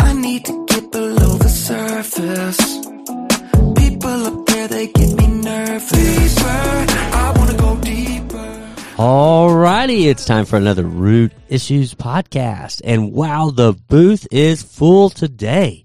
[0.00, 2.78] I need to get below the surface.
[3.76, 6.38] People up there, they get me nervous.
[6.44, 8.74] I wanna go deeper.
[8.96, 12.80] Alrighty, it's time for another Root Issues podcast.
[12.84, 15.84] And wow, the booth is full today.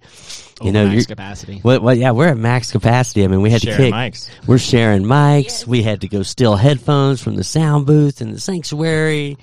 [0.64, 1.62] You know, max capacity.
[1.64, 3.24] Well, well, yeah, we're at max capacity.
[3.24, 3.94] I mean, we had Sharing to kick.
[3.94, 4.30] mics.
[4.48, 5.66] We're sharing mics.
[5.68, 9.38] We had to go steal headphones from the sound booth in the sanctuary,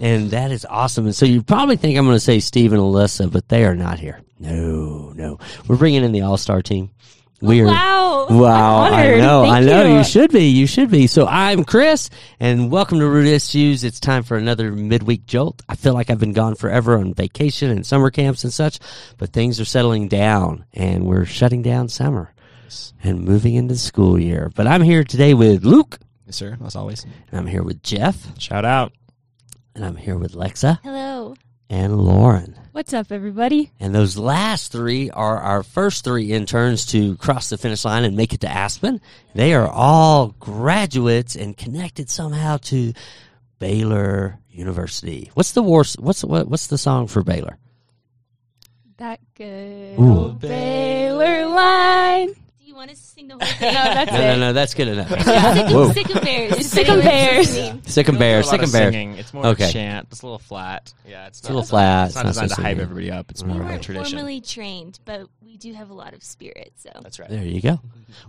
[0.00, 1.06] and that is awesome.
[1.06, 3.74] And so you probably think I'm going to say Steve and Alyssa, but they are
[3.76, 4.20] not here.
[4.38, 6.90] No, no, we're bringing in the All Star team.
[7.40, 7.66] We are.
[7.66, 8.26] Wow.
[8.30, 9.18] Wow, I'm I honored.
[9.18, 9.84] know, Thank I know.
[9.84, 9.96] you.
[9.98, 10.44] You should be.
[10.46, 11.06] You should be.
[11.06, 12.08] So I'm Chris,
[12.40, 13.84] and welcome to Root Issues.
[13.84, 15.60] It's time for another midweek jolt.
[15.68, 18.78] I feel like I've been gone forever on vacation and summer camps and such,
[19.18, 22.32] but things are settling down, and we're shutting down summer
[23.02, 24.50] and moving into the school year.
[24.54, 26.56] But I'm here today with Luke, Yes, sir.
[26.64, 27.04] As always.
[27.04, 28.92] and I'm here with Jeff, Shout out.
[29.74, 31.34] and I'm here with Lexa Hello.
[31.68, 32.58] And Lauren.
[32.72, 33.70] What's up, everybody?
[33.78, 38.16] And those last three are our first three interns to cross the finish line and
[38.16, 39.00] make it to Aspen.
[39.34, 42.92] They are all graduates and connected somehow to
[43.58, 45.30] Baylor University.
[45.34, 45.84] What's the war?
[45.98, 47.58] What's what, what's the song for Baylor?
[48.96, 50.18] That good Ooh.
[50.18, 52.34] old Baylor line.
[52.74, 54.26] Do you want us to sing the whole No, that's No, it.
[54.26, 54.52] no, no.
[54.52, 55.08] That's good enough.
[55.10, 55.18] Sick
[55.70, 55.82] Whoa.
[55.82, 56.66] of, sick of bears.
[56.66, 57.48] Sick of bears.
[57.86, 58.50] Sick and bears.
[58.50, 58.90] sick and bear.
[58.90, 59.12] Singing.
[59.16, 59.68] It's more Okay.
[59.68, 60.08] a chant.
[60.10, 60.92] It's a little flat.
[61.06, 62.06] Yeah, it's, It's a little flat.
[62.08, 63.30] It's not It's not designed so to hype everybody up.
[63.30, 64.10] It's We more of a weren't tradition.
[64.18, 66.72] formally trained, but we do have a lot of spirit.
[66.78, 67.30] So That's right.
[67.30, 67.78] There you go.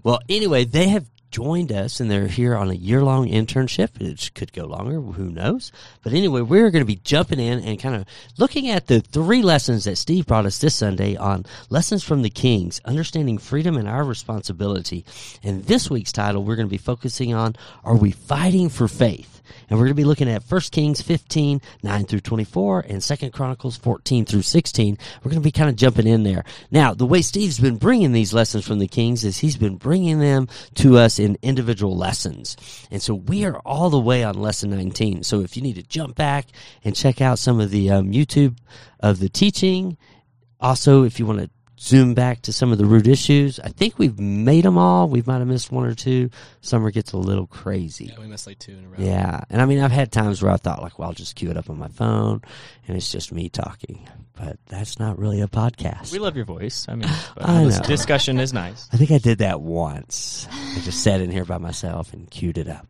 [0.03, 1.05] Well, anyway, they have
[1.35, 3.99] joined us and they're here on a year long internship.
[3.99, 5.01] It could go longer.
[5.01, 5.69] Who knows?
[6.01, 8.05] But anyway, we're going to be jumping in and kind of
[8.37, 12.29] looking at the three lessons that Steve brought us this Sunday on lessons from the
[12.29, 15.03] Kings, understanding freedom and our responsibility.
[15.43, 19.34] And this week's title, we're going to be focusing on Are we fighting for faith?
[19.69, 23.29] And we're going to be looking at 1 Kings 15, 9 through 24, and 2
[23.31, 24.97] Chronicles 14 through 16.
[25.23, 26.43] We're going to be kind of jumping in there.
[26.71, 30.19] Now, the way Steve's been bringing these lessons from the Kings is he's been bringing
[30.19, 32.57] them to us in individual lessons.
[32.91, 35.23] And so we are all the way on lesson 19.
[35.23, 36.47] So if you need to jump back
[36.83, 38.57] and check out some of the um, YouTube
[38.99, 39.97] of the teaching,
[40.59, 41.49] also if you want to
[41.85, 45.07] zoom back to some of the root issues, I think we've made them all.
[45.07, 46.29] We might have missed one or two.
[46.61, 48.05] Summer gets a little crazy.
[48.05, 48.95] Yeah, we missed like two in a row.
[48.97, 51.51] Yeah, and I mean, I've had times where I thought, like, well, I'll just cue
[51.51, 52.41] it up on my phone,
[52.87, 54.07] and it's just me talking.
[54.33, 56.11] But that's not really a podcast.
[56.11, 56.87] We love your voice.
[56.89, 57.85] I mean, I this know.
[57.87, 58.89] discussion is nice.
[58.91, 60.47] I think I did that once.
[60.51, 62.87] I just sat in here by myself and queued it up.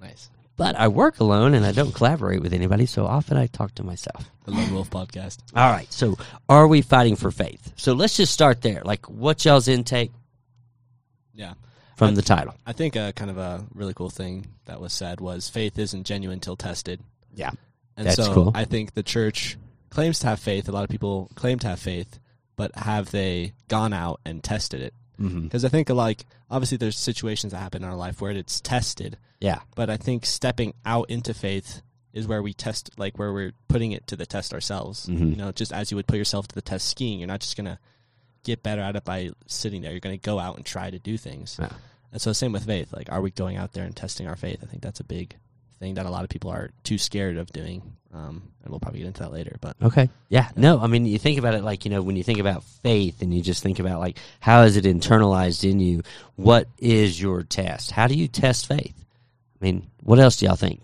[0.00, 0.30] Nice.
[0.58, 3.84] But I work alone and I don't collaborate with anybody, so often I talk to
[3.84, 4.28] myself.
[4.44, 5.38] The Lone Wolf podcast.
[5.54, 7.72] All right, so are we fighting for faith?
[7.76, 8.82] So let's just start there.
[8.84, 10.10] Like, what's y'all's intake
[11.32, 11.54] Yeah.
[11.96, 12.54] from I- the title?
[12.66, 16.04] I think uh, kind of a really cool thing that was said was faith isn't
[16.04, 17.00] genuine till tested.
[17.34, 17.50] Yeah.
[17.96, 18.52] And That's so cool.
[18.54, 19.56] I think the church
[19.90, 20.68] claims to have faith.
[20.68, 22.18] A lot of people claim to have faith,
[22.56, 24.92] but have they gone out and tested it?
[25.20, 25.42] Mm-hmm.
[25.42, 29.16] Because I think like obviously there's situations that happen in our life where it's tested,
[29.40, 29.60] Yeah.
[29.74, 33.92] but I think stepping out into faith is where we test like where we're putting
[33.92, 35.06] it to the test ourselves.
[35.06, 35.30] Mhm.
[35.30, 37.56] You know, just as you would put yourself to the test skiing, you're not just
[37.56, 37.78] gonna
[38.44, 39.90] get better at it by sitting there.
[39.90, 41.56] You're gonna go out and try to do things.
[41.58, 41.72] Yeah.
[42.12, 42.92] And so same with faith.
[42.92, 44.60] Like, are we going out there and testing our faith?
[44.62, 45.36] I think that's a big
[45.78, 47.82] thing that a lot of people are too scared of doing.
[48.12, 49.56] Um, and we'll probably get into that later.
[49.60, 50.08] But Okay.
[50.28, 50.48] Yeah.
[50.56, 53.20] No, I mean, you think about it like, you know, when you think about faith
[53.20, 56.02] and you just think about like, how is it internalized in you?
[56.36, 57.90] What is your test?
[57.90, 58.94] How do you test faith?
[59.60, 60.80] I mean, what else do y'all think?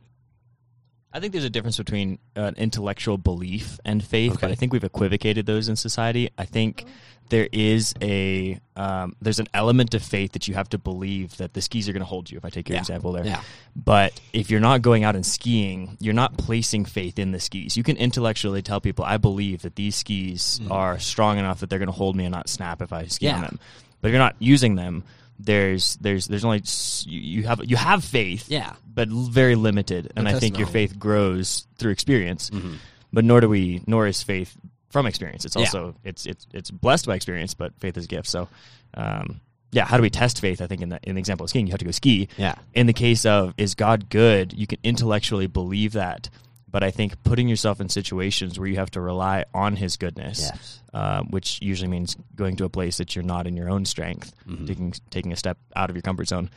[1.15, 4.83] I think there's a difference between an intellectual belief and faith, but I think we've
[4.83, 6.29] equivocated those in society.
[6.37, 6.85] I think
[7.29, 11.55] there is a um, there's an element of faith that you have to believe that
[11.55, 12.37] the skis are going to hold you.
[12.37, 12.81] If I take your Yeah.
[12.81, 13.41] example there, Yeah.
[13.77, 17.77] But if you're not going out and skiing, you're not placing faith in the skis.
[17.77, 21.79] You can intellectually tell people, I believe that these skis are strong enough that they're
[21.79, 23.37] going to hold me and not snap if I ski Yeah.
[23.37, 23.59] on them.
[24.01, 25.05] But if you're not using them,
[25.39, 26.63] there's there's there's only
[27.07, 28.75] you, you have you have faith, Yeah.
[28.87, 30.13] but very limited.
[30.17, 32.51] And I think your faith grows through experience.
[32.51, 32.77] Mhm.
[33.13, 34.57] But nor do we, nor is faith
[34.91, 35.45] from experience.
[35.45, 35.63] It's Yeah.
[35.63, 38.29] also it's it's it's blessed by experience, but faith is a gift.
[38.29, 38.49] So,
[38.95, 39.41] um,
[39.73, 40.61] yeah, how do we test faith?
[40.63, 42.29] I think in the in the example of skiing, you have to go ski.
[42.37, 42.55] Yeah.
[42.75, 46.29] In the case of is God good, you can intellectually believe that,
[46.75, 50.41] but I think putting yourself in situations where you have to rely on His goodness,
[50.43, 50.81] Yes.
[50.93, 54.35] uh, which usually means going to a place that you're not in your own strength,
[54.45, 54.67] Mhm.
[54.67, 56.51] taking taking a step out of your comfort zone.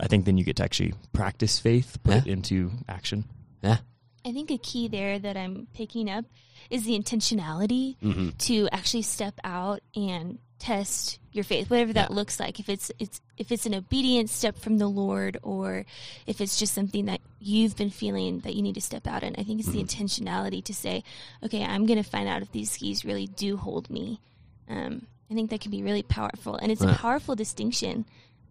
[0.00, 2.18] I think then you get to actually practice faith, put Yeah.
[2.22, 3.22] it into action.
[3.62, 3.76] Yeah.
[4.24, 6.24] I think a key there that I'm picking up
[6.68, 8.30] is the intentionality Mm-hmm.
[8.38, 12.16] to actually step out and test your faith, whatever that Yeah.
[12.16, 12.60] looks like.
[12.60, 15.84] If it's it's if it's an obedient step from the Lord, or
[16.26, 19.34] if it's just something that you've been feeling that you need to step out in.
[19.38, 21.02] I think it's the intentionality to say,
[21.44, 24.20] okay, I'm going to find out if these skis really do hold me.
[24.68, 28.04] Um, I think that can be really powerful, and it's a powerful distinction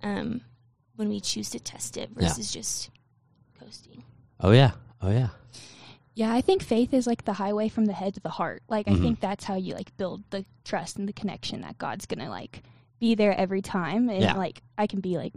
[0.04, 0.42] um,
[0.98, 2.28] when we choose to test it Yeah.
[2.28, 2.90] versus just
[3.60, 4.04] coasting.
[4.40, 4.72] Oh yeah.
[5.02, 5.30] Oh yeah.
[6.14, 8.64] Yeah, I think faith is like the highway from the head to the heart.
[8.68, 8.98] Like Mhm.
[8.98, 12.30] I think that's how you like build the trust and the connection that God's gonna
[12.30, 12.64] like
[13.00, 14.10] be there every time.
[14.10, 14.36] And Yeah.
[14.36, 15.34] like I can be like,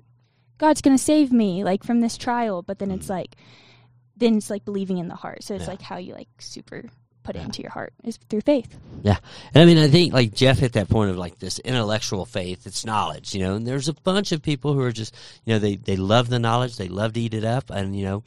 [0.59, 3.37] God's gonna save me like from this trial, but then it's like
[4.17, 5.43] then it's like believing in the heart.
[5.43, 5.71] So it's Mm-hmm.
[5.71, 5.73] Yeah.
[5.75, 6.89] like how you like super
[7.25, 7.45] put it Yeah.
[7.47, 8.77] into your heart is through faith.
[9.03, 9.17] Yeah.
[9.53, 12.67] And I mean, I think like Jeff hit that point of like this intellectual faith,
[12.67, 15.59] it's knowledge, you know, and there's a bunch of people who are just, you know,
[15.59, 18.23] they, they love the knowledge, they love to eat it up and, you know,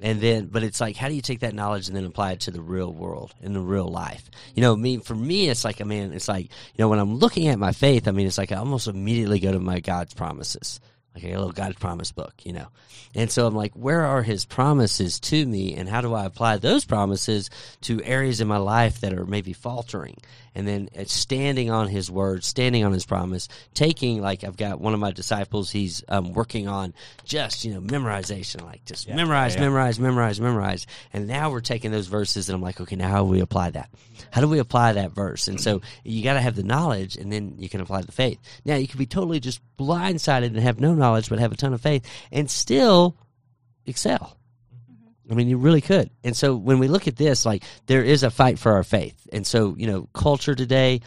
[0.00, 2.40] and then, but it's like, how do you take that knowledge and then apply it
[2.40, 4.30] to the real world in the real life?
[4.54, 6.98] You know, I mean, for me, it's like, I mean, it's like, you know, when
[6.98, 9.80] I'm looking at my faith, I mean, it's like I almost immediately go to my
[9.80, 10.80] God's promises.
[11.14, 12.66] Like a little God promise book, you know.
[13.14, 16.56] And so I'm like, where are his promises to me and how do I apply
[16.56, 17.50] those promises
[17.82, 20.16] to areas in my life that are maybe faltering?
[20.54, 24.94] And then standing on his word, standing on his promise, taking like I've got one
[24.94, 29.60] of my disciples, he's um, working on just, you know, memorization, like just memorize, yeah,
[29.60, 29.66] yeah.
[29.66, 30.86] memorize, memorize, memorize.
[31.12, 33.70] And now we're taking those verses and I'm like, okay, now how do we apply
[33.70, 33.90] that?
[34.30, 35.48] How do we apply that verse?
[35.48, 38.38] And so you got to have the knowledge and then you can apply the faith.
[38.64, 41.74] Now you can be totally just blindsided and have no knowledge but have a ton
[41.74, 43.16] of faith and still
[43.86, 44.36] excel.
[45.30, 46.10] I mean, you really could.
[46.22, 49.26] And so when we look at this, like there is a fight for our faith.
[49.32, 51.00] And so, you know, culture today,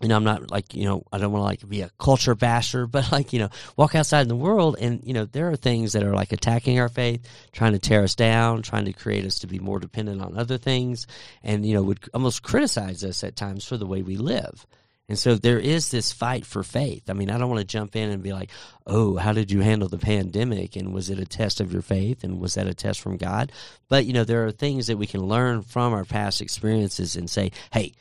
[0.00, 2.34] you know, I'm not like, you know, I don't want to like be a culture
[2.34, 5.56] basher, but like, you know, walk outside in the world and, you know, there are
[5.56, 9.24] things that are like attacking our faith, trying to tear us down, trying to create
[9.24, 11.06] us to be more dependent on other things
[11.42, 14.66] and, you know, would almost criticize us at times for the way we live.
[15.10, 17.10] And so there is this fight for faith.
[17.10, 18.48] I mean, I don't want to jump in and be like,
[18.86, 20.76] oh, how did you handle the pandemic?
[20.76, 22.22] And was it a test of your faith?
[22.22, 23.50] And was that a test from God?
[23.88, 27.28] But, you know, there are things that we can learn from our past experiences and
[27.28, 27.92] say, hey,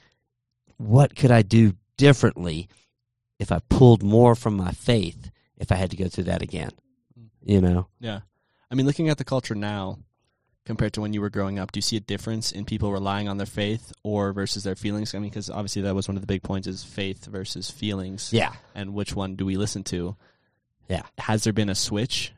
[0.78, 2.70] what could I do differently
[3.40, 6.74] if I pulled more from my faith if I had to go through that again?
[7.20, 7.30] Mm.
[7.42, 7.88] You know?
[8.00, 8.20] Yeah.
[8.70, 9.98] I mean, looking at the culture now
[10.66, 13.28] compared to when you were growing up, do you see a difference in people relying
[13.28, 15.16] on their faith or versus their feelings?
[15.16, 18.32] I mean, because obviously that was one of the big points is faith versus feelings.
[18.32, 18.54] Yeah.
[18.76, 20.16] And which one do we listen to?
[20.88, 21.04] Yeah.
[21.18, 22.34] Has there been a switch?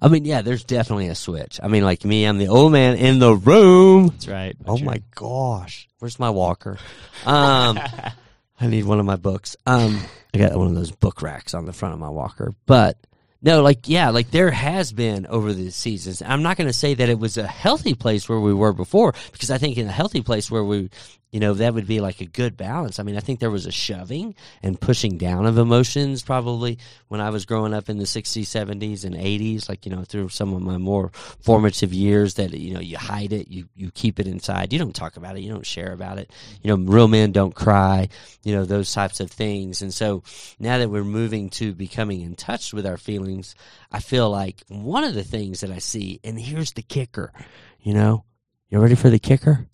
[0.00, 1.58] I mean, yeah, there's definitely a switch.
[1.62, 4.08] I mean, like me, I'm the old man in the room.
[4.08, 4.56] That's right.
[4.66, 6.78] Oh my gosh, where's my walker?
[7.24, 7.78] Um,
[8.60, 9.56] I need one of my books.
[9.66, 10.00] Um,
[10.34, 12.98] I got one of those book racks on the front of my walker, but
[13.44, 16.22] no, like yeah, like there has been over the seasons.
[16.22, 19.14] I'm not going to say that it was a healthy place where we were before
[19.32, 20.88] because I think in a healthy place where we,
[21.34, 23.00] you know, that would be like a good balance.
[23.00, 26.78] I mean, I think there was a shoving and pushing down of emotions probably
[27.08, 29.68] when I was growing up in the 60s, 70s, and 80s.
[29.68, 31.10] Like you know, through some of my more
[31.40, 34.72] formative years, that you know, you hide it, you you keep it inside.
[34.72, 36.30] You don't talk about it, you don't share about it.
[36.62, 38.10] You know, real men don't cry.
[38.44, 39.82] You know, those types of things.
[39.82, 40.22] And so
[40.60, 43.56] now that we're moving to becoming in touch with our feelings,
[43.90, 47.32] I feel like one of the things that I see, and here's the kicker.
[47.80, 48.24] You know,
[48.70, 49.66] you ready for the kicker?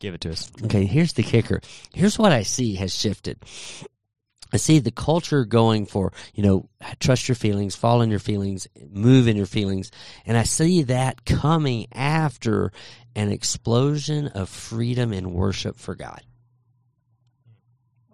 [0.00, 0.50] Give it to us.
[0.64, 1.60] Okay, here's the kicker.
[1.92, 3.38] Here's what I see has shifted.
[4.52, 6.68] I see the culture going for, you know,
[7.00, 9.90] trust your feelings, fall in your feelings, move in your feelings.
[10.26, 12.70] And I see that coming after
[13.16, 16.22] an explosion of freedom and worship for God.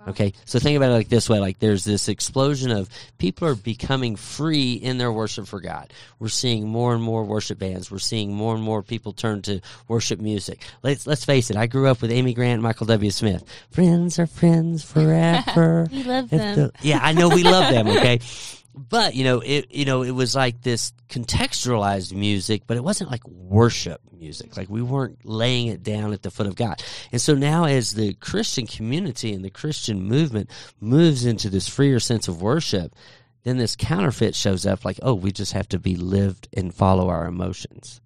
[0.09, 2.89] Okay, so think about it like this way: like there's this explosion of
[3.19, 5.93] people are becoming free in their worship for God.
[6.19, 7.91] We're seeing more and more worship bands.
[7.91, 10.63] We're seeing more and more people turn to worship music.
[10.83, 11.57] Let's let's face it.
[11.57, 13.11] I grew up with Amy Grant, and Michael W.
[13.11, 13.45] Smith.
[13.71, 15.87] Friends are friends forever.
[15.93, 16.57] We love them.
[16.57, 17.87] the- yeah, I know we love them.
[17.89, 18.21] Okay,
[18.75, 19.71] but you know it.
[19.71, 24.57] You know it was like this contextualized music, but it wasn't like worship music.
[24.57, 26.83] Like we weren't laying it down at the foot of God.
[27.13, 30.51] And so now, as the Christian community and the Christian movement
[30.81, 32.95] moves into this freer sense of worship,
[33.43, 34.85] then this counterfeit shows up.
[34.85, 38.01] Like, oh, we just have to be lived and follow our emotions.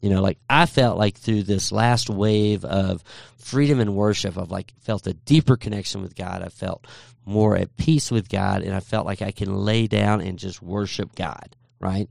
[0.00, 3.04] You know, like I felt like through this last wave of
[3.36, 6.42] freedom and worship, I've like felt a deeper connection with God.
[6.42, 6.86] I felt
[7.24, 10.62] more at peace with God, and I felt like I can lay down and just
[10.62, 12.08] worship God, right?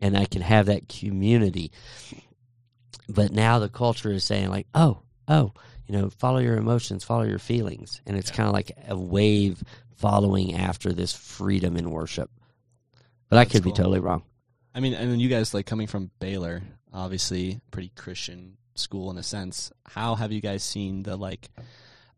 [0.00, 1.72] And I can have that community.
[3.08, 5.52] But now the culture is saying like, oh, oh,
[5.86, 9.62] you know, follow your emotions, follow your feelings, and it's kind of like a wave
[9.96, 12.30] following after this freedom in worship.
[13.28, 14.22] But I That's could be totally wrong.
[14.74, 16.62] I mean, and then you guys like coming from Baylor,
[16.92, 19.72] obviously pretty Christian school in a sense.
[19.86, 21.48] How have you guys seen the like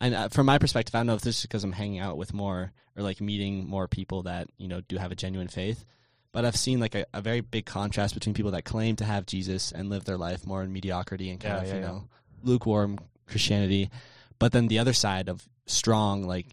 [0.00, 2.16] and uh, from my perspective, I don't know if this is because I'm hanging out
[2.16, 5.84] with more or like meeting more people that you know do have a genuine faith.
[6.30, 9.26] But I've seen like a, a very big contrast between people that claim to have
[9.26, 11.86] Jesus and live their life more in mediocrity and kind Yeah, of yeah, you yeah.
[11.86, 12.08] know
[12.42, 13.90] lukewarm Christianity,
[14.38, 16.46] but then the other side of strong like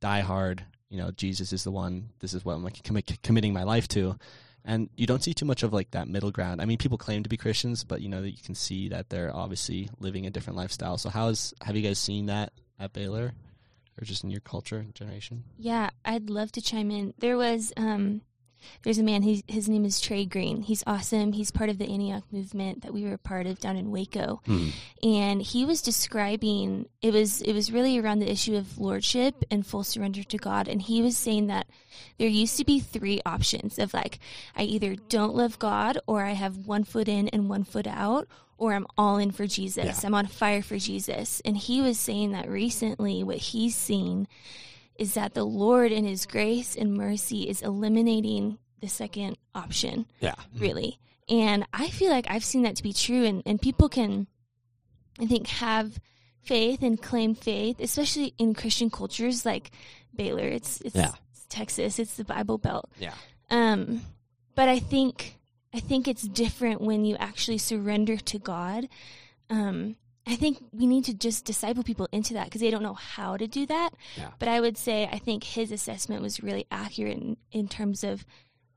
[0.00, 0.64] die hard.
[0.88, 2.10] You know, Jesus is the one.
[2.20, 4.16] This is what I'm like commi- committing my life to.
[4.64, 6.60] And you don't see too much of like that middle ground.
[6.62, 9.10] I mean, people claim to be Christians, but you know that you can see that
[9.10, 10.96] they're obviously living a different lifestyle.
[10.98, 13.34] So, how is have you guys seen that at Baylor,
[14.00, 15.44] or just in your culture and generation?
[15.58, 17.14] Yeah, I'd love to chime in.
[17.18, 18.22] There was um
[18.82, 20.62] there's a man his his name is Trey Green.
[20.62, 21.32] He's awesome.
[21.32, 24.40] He's part of the Antioch movement that we were a part of down in Waco.
[24.46, 24.68] Hmm.
[25.02, 29.66] And he was describing it was it was really around the issue of lordship and
[29.66, 31.66] full surrender to God and he was saying that
[32.18, 34.18] there used to be three options of like
[34.56, 38.28] I either don't love God or I have one foot in and one foot out
[38.58, 39.84] or I'm all in for Jesus.
[39.84, 40.00] Yeah.
[40.04, 41.40] I'm on fire for Jesus.
[41.44, 44.26] And he was saying that recently what he's seen
[44.96, 50.34] is that the Lord in his grace and mercy is eliminating the second option, Yeah.
[50.56, 50.98] really.
[51.28, 54.26] And I feel like I've seen that to be true and, and people can
[55.20, 55.98] I think have
[56.42, 59.70] faith and claim faith, especially in Christian cultures like
[60.14, 60.46] Baylor.
[60.48, 61.12] It's it's, Yeah.
[61.32, 62.90] it's Texas, it's the Bible Belt.
[62.98, 63.14] Yeah.
[63.50, 64.02] Um,
[64.54, 65.37] but I think
[65.74, 68.88] I think it's different when you actually surrender to God.
[69.50, 69.96] Um,
[70.26, 73.36] I think we need to just disciple people into that because they don't know how
[73.36, 73.90] to do that.
[74.16, 74.30] Yeah.
[74.38, 78.24] But I would say I think his assessment was really accurate in, in terms of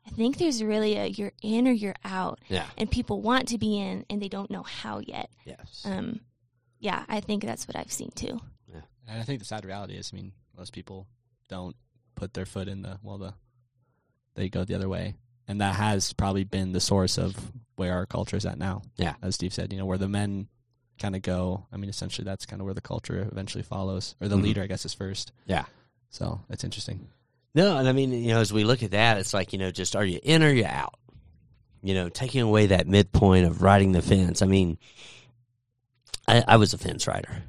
[0.06, 2.66] I think there's really a you're in or you're out, Yeah.
[2.78, 5.30] and people want to be in and they don't know how yet.
[5.46, 5.84] Yes.
[5.86, 6.22] Um,
[6.80, 8.40] yeah, I think that's what I've seen too.
[8.68, 8.82] Yeah.
[9.08, 11.06] And I think the sad reality is, I mean, most people
[11.50, 11.76] don't
[12.16, 13.34] put their foot in the well, the
[14.36, 15.16] they go the other way,
[15.48, 17.36] and that has probably been the source of
[17.76, 18.82] where our culture is at now.
[18.98, 19.16] Yeah.
[19.22, 20.48] as Steve said, you know, where the men
[21.00, 21.66] kind of go.
[21.72, 24.44] I mean, essentially, that's kind of where the culture eventually follows, or the Mhm.
[24.44, 25.32] leader, I guess, is first.
[25.48, 25.66] Yeah.
[26.10, 27.08] So that's interesting.
[27.56, 29.72] No, and I mean, you know, as we look at that, it's like, you know,
[29.72, 30.94] just are you in or you out?
[31.82, 34.42] You know, taking away that midpoint of riding the fence.
[34.42, 34.78] I mean,
[36.28, 37.44] I, I was a fence rider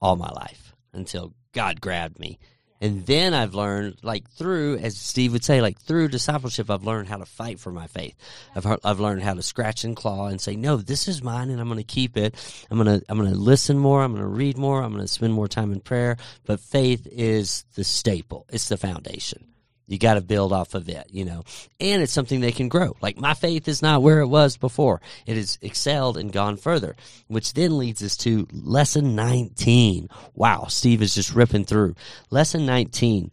[0.00, 2.38] all my life until God grabbed me.
[2.84, 7.08] And then I've learned, like through, as Steve would say, like through discipleship, I've learned
[7.08, 8.14] how to fight for my faith.
[8.54, 11.48] I've heard, I've learned how to scratch and claw and say, no, this is mine,
[11.48, 12.34] and I'm going to keep it.
[12.70, 14.02] I'm going to I'm going to listen more.
[14.02, 14.82] I'm going to read more.
[14.82, 16.18] I'm going to spend more time in prayer.
[16.44, 18.44] But faith is the staple.
[18.50, 19.53] It's the foundation.
[19.86, 21.44] You got to build off of it, you know,
[21.78, 22.96] and it's something they can grow.
[23.02, 26.96] Like my faith is not where it was before; it has excelled and gone further,
[27.28, 30.08] which then leads us to lesson nineteen.
[30.34, 31.96] Wow, Steve is just ripping through
[32.30, 33.30] lesson nineteen.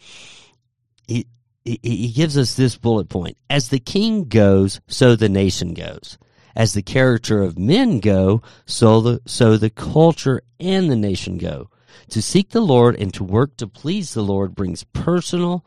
[1.07, 1.25] He
[1.63, 6.17] he, he gives us this bullet point: as the king goes, so the nation goes.
[6.53, 11.69] As the character of men go, so the so the culture and the nation go.
[12.09, 15.65] To seek the Lord and to work to please the Lord brings personal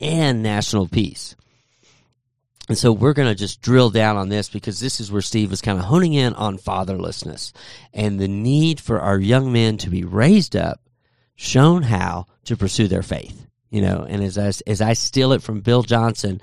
[0.00, 1.36] and national peace.
[2.68, 5.50] And so we're going to just drill down on this because this is where Steve
[5.50, 7.52] was kind of honing in on fatherlessness
[7.92, 10.80] and the need for our young men to be raised up,
[11.36, 13.46] shown how to pursue their faith.
[13.70, 16.40] You know, and as I, as I steal it from Bill Johnson,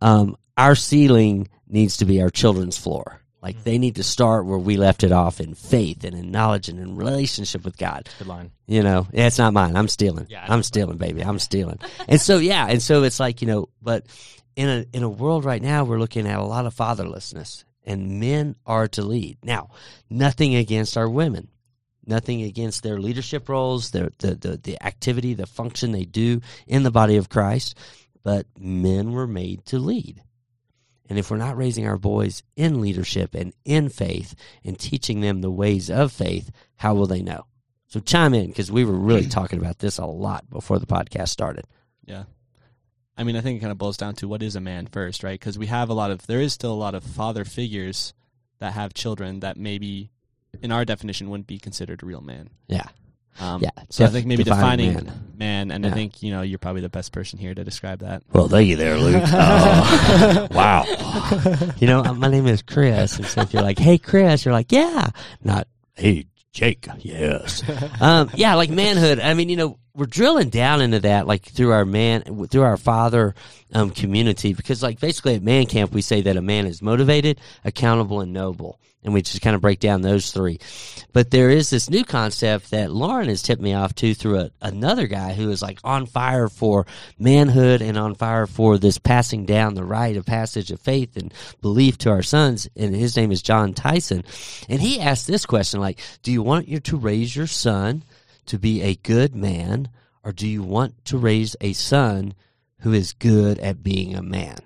[0.00, 3.20] um, our ceiling needs to be our children's floor.
[3.40, 3.64] Like mm-hmm.
[3.64, 6.78] they need to start where we left it off in faith and in knowledge and
[6.78, 8.08] in relationship with God.
[8.18, 8.50] Good line.
[8.66, 9.76] You know, yeah, it's not mine.
[9.76, 10.26] I'm stealing.
[10.28, 10.44] Yeah.
[10.46, 11.22] I'm stealing, baby.
[11.22, 11.78] I'm stealing.
[12.08, 14.06] and so, yeah, and so it's like you know, but
[14.56, 18.18] in a in a world right now, we're looking at a lot of fatherlessness, and
[18.18, 19.38] men are to lead.
[19.44, 19.70] Now,
[20.10, 21.48] nothing against our women,
[22.04, 26.82] nothing against their leadership roles, their the the, the activity, the function they do in
[26.82, 27.78] the body of Christ,
[28.24, 30.22] but men were made to lead.
[31.08, 34.34] And if we're not raising our boys in leadership and in faith
[34.64, 37.46] and teaching them the ways of faith, how will they know?
[37.86, 41.28] So chime in because we were really talking about this a lot before the podcast
[41.28, 41.64] started.
[42.04, 42.24] Yeah.
[43.16, 45.24] I mean, I think it kind of boils down to what is a man first,
[45.24, 45.38] right?
[45.38, 48.14] Because we have a lot of, there is still a lot of father figures
[48.60, 50.10] that have children that maybe,
[50.62, 52.50] in our definition, wouldn't be considered a real man.
[52.68, 52.86] Yeah.
[53.40, 55.12] Um, Yeah, So I think maybe define defining man.
[55.36, 55.90] man, and Yeah.
[55.90, 58.22] I think, you know, you're probably the best person here to describe that.
[58.32, 59.22] Well, thank you there, Luke.
[59.32, 60.84] Oh, wow.
[61.78, 63.16] You know, uh, my name is Chris.
[63.16, 65.10] And so if you're like, hey, Chris, you're like, yeah.
[65.44, 67.62] Not, hey, Jake, yes.
[68.00, 69.20] Um, yeah, like manhood.
[69.20, 72.76] I mean, you know, we're drilling down into that, like through our man, through our
[72.76, 73.34] father
[73.74, 77.40] um, community, because like basically at man camp, we say that a man is motivated,
[77.64, 78.78] accountable, and noble.
[79.02, 80.58] And we just kind of break down those three.
[81.12, 84.50] But there is this new concept that Lauren has tipped me off to through a,
[84.60, 86.86] another guy who is like on fire for
[87.18, 91.32] manhood and on fire for this passing down the rite of passage of faith and
[91.60, 92.68] belief to our sons.
[92.76, 94.24] And his name is Jon Tyson.
[94.68, 98.04] And he asked this question like, do you want you to raise your son
[98.48, 99.88] to be a good man,
[100.22, 102.34] or do you want to raise a son
[102.80, 104.58] who is good at being a man?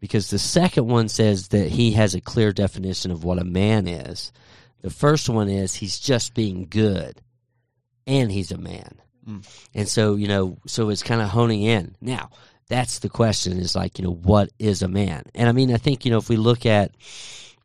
[0.00, 3.86] Because the second one says that he has a clear definition of what a man
[3.86, 4.32] is.
[4.80, 7.20] The first one is he's just being good
[8.06, 9.00] and he's a man.
[9.26, 9.46] Mm.
[9.74, 11.96] And so, you know, so it's kind of honing in.
[12.00, 12.30] Now,
[12.68, 15.24] that's the question is like, you know, what is a man?
[15.34, 16.92] And I mean, I think, you know, if we look at,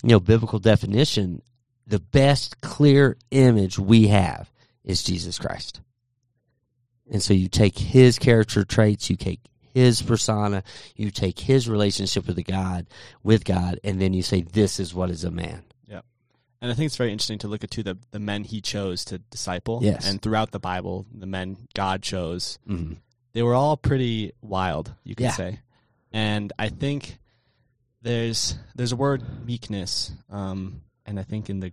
[0.03, 1.41] you know, biblical definition,
[1.87, 4.51] the best clear image we have
[4.85, 5.81] is Jesus Christ.
[7.11, 9.41] And so you take his character traits, you take
[9.73, 10.63] his persona,
[10.95, 12.87] you take his relationship with the God,
[13.23, 15.63] with God, and then you say, this is what is a man.
[15.87, 15.99] Yeah.
[16.61, 19.03] And I think it's very interesting to look at too the the men he chose
[19.05, 19.81] to disciple.
[19.83, 20.09] Yes.
[20.09, 22.93] And throughout the Bible, the men God chose, Mm-hmm.
[23.33, 25.31] they were all pretty wild, you could Yeah.
[25.31, 25.59] say.
[26.13, 27.19] And I think
[28.01, 31.71] there's there's a word meekness, um, and I think in the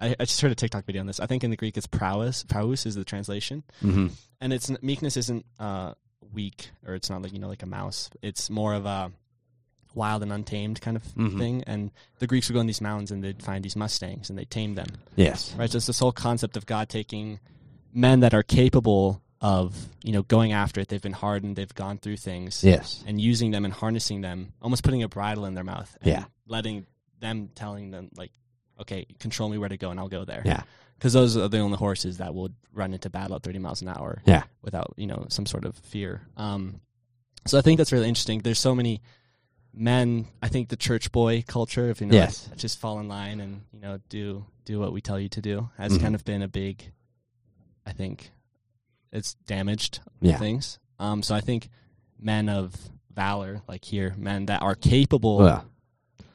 [0.00, 1.20] I, I just heard a TikTok video on this.
[1.20, 2.42] I think in the Greek it's prowess.
[2.44, 4.08] Prowess is the translation, Mm-hmm.
[4.40, 5.94] and it's meekness isn't uh,
[6.32, 8.10] weak or it's not like you know like a mouse.
[8.22, 9.12] It's more of a
[9.94, 11.38] wild and untamed kind of Mhm.
[11.38, 11.62] thing.
[11.68, 14.50] And the Greeks would go in these mountains and they'd find these mustangs and they'd
[14.50, 14.88] tame them.
[15.14, 15.54] Yes.
[15.56, 15.70] Right.
[15.70, 17.38] So it's this whole concept of God taking
[17.92, 20.88] men that are capable of you know going after it.
[20.88, 21.54] They've been hardened.
[21.54, 22.64] They've gone through things.
[22.64, 23.04] Yes.
[23.06, 25.96] And using them and harnessing them, almost putting a bridle in their mouth.
[26.00, 26.24] And Yeah.
[26.48, 26.86] Letting
[27.20, 28.32] them telling them like,
[28.80, 30.42] okay, control me where to go and I'll go there.
[30.44, 30.62] Yeah.
[30.98, 33.88] Because those are the only horses that will run into battle at 30 miles an
[33.88, 34.22] hour.
[34.26, 34.44] Yeah.
[34.62, 36.22] Without you know some sort of fear.
[36.36, 36.80] Um,
[37.46, 38.40] so I think that's really interesting.
[38.40, 39.02] There's so many
[39.72, 40.26] men.
[40.42, 42.48] I think the church boy culture, if you know, Yes.
[42.48, 45.42] like, just fall in line and you know do do what we tell you to
[45.42, 46.00] do, has Mhm.
[46.00, 46.90] kind of been a big.
[47.86, 48.30] I think
[49.12, 50.38] it's damaged Yeah.
[50.38, 50.78] things.
[50.98, 51.68] Um, so I think
[52.18, 52.74] men of
[53.12, 55.64] valor, like here, men that are capable Well,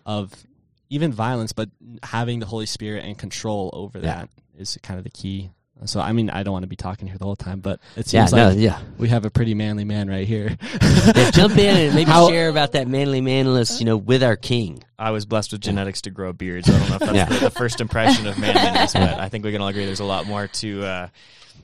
[0.05, 0.46] of
[0.89, 1.69] even violence, but
[2.03, 4.15] having the Holy Spirit and control over Yeah.
[4.15, 5.50] that is kind of the key.
[5.86, 8.12] So I mean, I don't want to be talking here the whole time, but it
[8.12, 8.79] yeah, seems no, like yeah.
[8.98, 10.58] we have a pretty manly man right here.
[11.15, 11.31] yeah.
[11.31, 14.84] Jump in and maybe How- share about that manly manless, you know, with our king.
[14.98, 16.67] I was blessed with genetics to grow beards.
[16.67, 17.25] I don't know if that's Yeah.
[17.29, 20.03] the, the first impression of manliness, but I think we can all agree there's a
[20.05, 21.07] lot more to uh,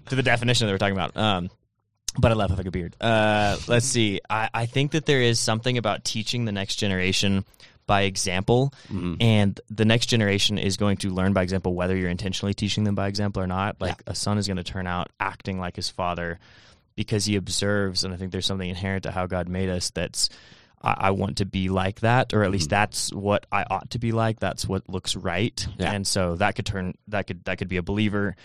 [0.08, 1.18] to the definition that we're talking about.
[1.18, 1.50] Um,
[2.18, 2.96] but I love having a beard.
[3.02, 4.22] Uh, let's see.
[4.30, 7.44] I, I think that there is something about teaching the next generation
[7.88, 9.16] by example, mm-hmm.
[9.20, 12.96] and the next generation is going to learn by example whether you're intentionally teaching them
[12.96, 13.80] by example or not.
[13.80, 16.40] Like a son is going to turn out acting like his father
[16.96, 20.30] because he observes, and I think there's something inherent to how God made us that's
[20.82, 22.82] I, I want to be like that, or at least mm-hmm.
[22.82, 24.40] that's what I ought to be like.
[24.40, 25.92] That's what looks right, Yeah.
[25.92, 28.36] and so that could turn that could that could be a believer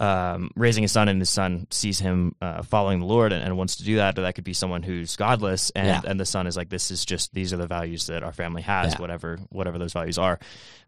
[0.00, 3.56] um, raising his son, and his son sees him uh, following the Lord and, and
[3.56, 6.00] wants to do that, or that could be someone who's godless, and Yeah.
[6.10, 8.62] and the son is like, this is just these are the values that our family
[8.62, 9.00] has, Yeah.
[9.00, 10.38] whatever whatever those values are.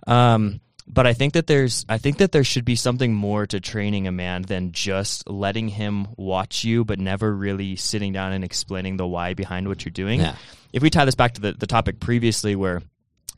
[0.07, 3.61] Um, but I think that there's I think that there should be something more to
[3.61, 8.43] training a man than just letting him watch you, but never really sitting down and
[8.45, 10.21] explaining the why behind what you're doing.
[10.21, 10.35] Yeah.
[10.73, 12.83] If we tie this back to the, the topic previously where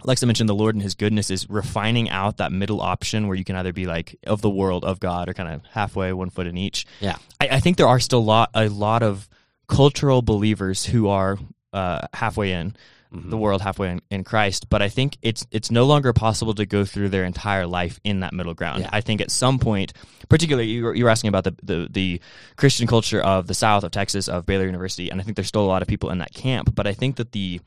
[0.05, 3.45] Alexa mentioned the Lord and his goodness is refining out that middle option where you
[3.45, 6.47] can either be like of the world, of God, or kind of halfway, one foot
[6.47, 6.87] in each.
[7.01, 7.17] Yeah.
[7.41, 9.29] I, I think there are still lot, a lot of
[9.69, 11.39] cultural believers who are
[11.73, 12.77] uh, halfway in
[13.13, 13.29] Mm-hmm.
[13.29, 14.71] the world, halfway in, in Christ.
[14.71, 18.21] But I think it's it's no longer possible to go through their entire life in
[18.21, 18.85] that middle ground.
[18.85, 18.89] Yeah.
[18.91, 19.93] I think at some point,
[20.31, 22.21] particularly you were, you were asking about the, the the
[22.57, 25.61] Christian culture of the South of Texas of Baylor University, and I think there's still
[25.63, 26.75] a lot of people in that camp.
[26.75, 27.61] But I think that the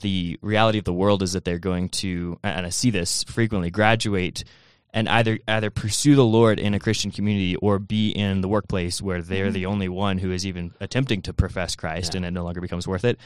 [0.00, 3.70] the reality of the world is that they're going to, and I see this frequently,
[3.70, 4.44] graduate
[4.92, 9.00] and either either pursue the Lord in a Christian community or be in the workplace
[9.00, 12.18] where they're the only one who is even attempting to profess Christ, Yeah.
[12.18, 13.18] and it no longer becomes worth it.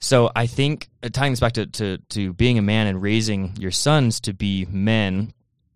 [0.00, 3.54] So I think uh, tying this back to, to to being a man and raising
[3.58, 5.32] your sons to be men.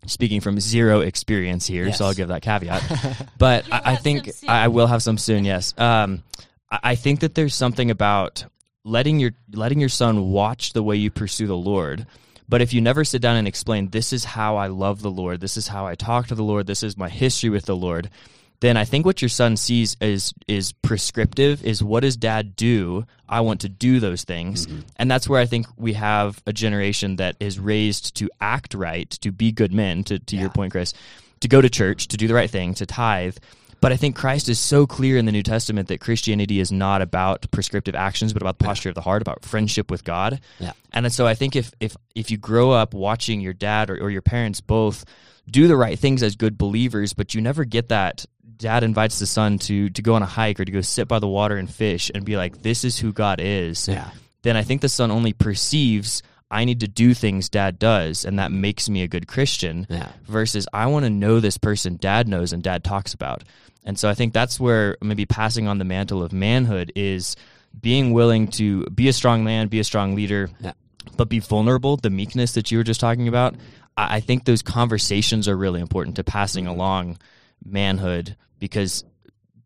[0.07, 1.99] Speaking from zero experience here, Yes.
[1.99, 3.27] so I'll give that caveat.
[3.37, 4.29] but I, I think.
[4.47, 5.45] I I will have some soon.
[5.45, 5.75] Yes.
[5.77, 6.23] Um,
[6.71, 8.43] I, I think that there's something about
[8.83, 12.05] letting your letting your son watch the way you pursue the Lord.
[12.49, 15.39] But if you never sit down and explain, this is how I love the Lord,
[15.39, 18.09] this is how I talk to the Lord, this is my history with the Lord,
[18.61, 21.65] then I think what your son sees is is prescriptive.
[21.65, 23.05] Is what does dad do?
[23.27, 24.81] I want to do those things, mm-hmm.
[24.97, 29.09] and that's where I think we have a generation that is raised to act right,
[29.21, 30.03] to be good men.
[30.05, 30.93] To to your point, Chris,
[31.39, 33.37] to go to church, to do the right thing, to tithe.
[33.81, 37.01] But I think Christ is so clear in the New Testament that Christianity is not
[37.01, 40.39] about prescriptive actions, but about the posture of the heart, about friendship with God.
[40.59, 40.73] Yeah.
[40.93, 44.09] And so I think if if if you grow up watching your dad or, or
[44.11, 45.03] your parents both
[45.49, 48.25] do the right things as good believers, but you never get that
[48.57, 51.17] dad invites the son to to go on a hike or to go sit by
[51.17, 54.11] the water and fish and be like, This is who God is Yeah.
[54.43, 58.37] then I think the son only perceives I need to do things dad does and
[58.37, 60.09] that makes me a good Christian Yeah.
[60.27, 63.43] versus I want to know this person dad knows and dad talks about.
[63.85, 67.35] And so I think that's where maybe passing on the mantle of manhood is
[67.79, 70.73] being willing to be a strong man, be a strong leader, Yeah.
[71.17, 73.55] but be vulnerable, the meekness that you were just talking about.
[73.97, 76.73] I I think those conversations are really important to passing mm-hmm.
[76.79, 77.17] along
[77.63, 79.03] manhood because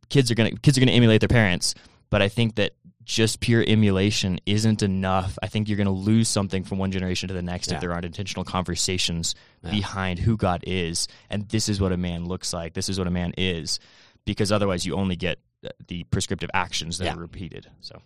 [0.09, 1.73] kids are gonna kids are gonna emulate their parents,
[2.09, 2.73] but I think that
[3.05, 5.37] just pure emulation isn't enough.
[5.41, 7.75] I think you're gonna lose something from one generation to the next Yeah.
[7.75, 9.71] if there aren't intentional conversations Yeah.
[9.71, 12.73] behind who God is and this is what a man looks like.
[12.73, 13.79] This is what a man is,
[14.25, 17.13] because otherwise you only get uh, the prescriptive actions that Yeah.
[17.15, 17.67] are repeated.
[17.81, 18.01] So,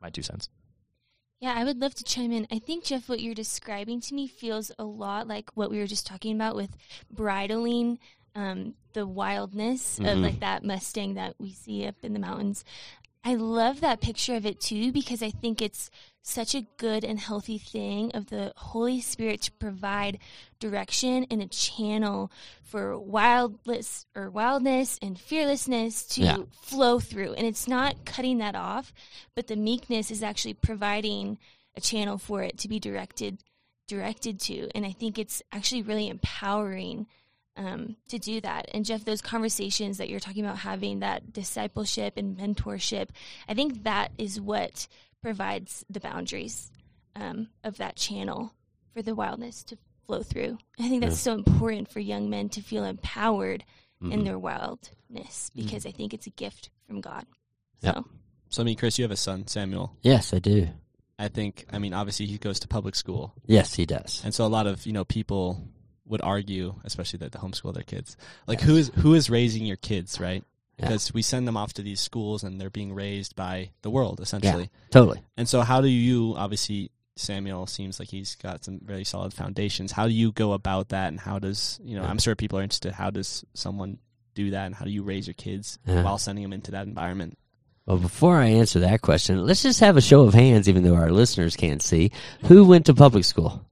[0.00, 0.48] my two cents.
[1.40, 2.46] Yeah, I would love to chime in.
[2.52, 5.86] I think Jeff, what you're describing to me feels a lot like what we were
[5.86, 6.76] just talking about with
[7.10, 7.98] bridling
[8.36, 10.22] um, the wildness of Mhm.
[10.22, 12.64] like that Mustang that we see up in the mountains.
[13.22, 15.90] I love that picture of it too because I think it's
[16.22, 20.18] such a good and healthy thing of the Holy Spirit to provide
[20.58, 22.30] direction and a channel
[22.62, 26.36] for wildness or wildness and fearlessness to Yeah.
[26.62, 27.34] flow through.
[27.34, 28.92] And it's not cutting that off,
[29.34, 31.38] but the meekness is actually providing
[31.74, 33.42] a channel for it to be directed
[33.86, 34.68] directed to.
[34.74, 37.06] And I think it's actually really empowering
[37.60, 38.68] um, to do that.
[38.74, 43.10] And Jeff, those conversations that you're talking about having, that discipleship and mentorship,
[43.48, 44.88] I think that is what
[45.22, 46.70] provides the boundaries
[47.14, 48.54] um, of that channel
[48.94, 50.56] for the wildness to flow through.
[50.78, 53.64] I think that's so important for young men to feel empowered
[54.02, 54.12] Mm-hmm.
[54.12, 57.26] in their wildness because I think it's a gift from God.
[57.82, 57.96] Yep.
[57.96, 58.04] So
[58.48, 59.94] So I mean, Chris, you have a son, Samuel.
[60.00, 60.68] Yes, I do.
[61.18, 61.66] I think.
[61.70, 64.22] I mean, obviously he goes to public school, Yes, he does.
[64.24, 65.68] and so a lot of you know people
[66.10, 69.76] would argue, especially that the homeschool their kids, like who is who is raising your
[69.78, 70.44] kids, right?
[70.78, 70.86] Yeah.
[70.86, 74.20] Because we send them off to these schools and they're being raised by the world
[74.20, 74.70] essentially.
[74.90, 75.20] Totally.
[75.36, 76.90] And so, how do you obviously?
[77.16, 79.92] Samuel seems like he's got some very solid foundations.
[79.92, 82.02] How do you go about that, and how does you know?
[82.04, 82.92] I'm sure people are interested.
[82.92, 83.98] How does someone
[84.34, 86.02] do that, and how do you raise your kids Yeah.
[86.02, 87.36] while sending them into that environment?
[87.84, 90.94] Well, before I answer that question, let's just have a show of hands, even though
[90.94, 92.10] our listeners can't see.
[92.44, 93.66] Who went to public school?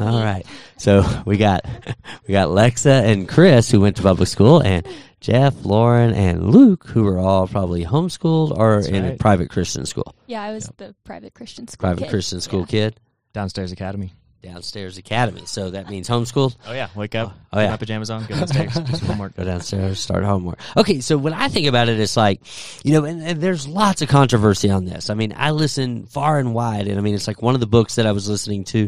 [0.00, 0.44] All right.
[0.76, 1.64] So we got
[2.28, 4.86] we got Lexa and Chris who went to public school, and
[5.20, 9.86] Jeff, Lauren, and Luke who were all probably homeschooled or That's in a private Christian
[9.86, 10.14] school.
[10.26, 11.80] Yeah, I was the private Christian school.
[11.88, 12.10] Private kid.
[12.10, 12.66] Christian school Yeah.
[12.66, 13.00] kid,
[13.32, 14.12] Downstairs Academy.
[14.44, 15.42] Downstairs academy.
[15.46, 16.54] So that means homeschooled.
[16.66, 17.70] Oh yeah, wake up, Oh, oh yeah.
[17.70, 19.34] my pajamas on, go downstairs, do some homework.
[19.36, 20.58] Go downstairs, start homework.
[20.76, 22.40] Okay, so when I think about it, it's like,
[22.84, 25.10] you know, and, and there's lots of controversy on this.
[25.10, 27.66] I mean, I listen far and wide, and I mean, it's like one of the
[27.66, 28.78] books that I was listening to,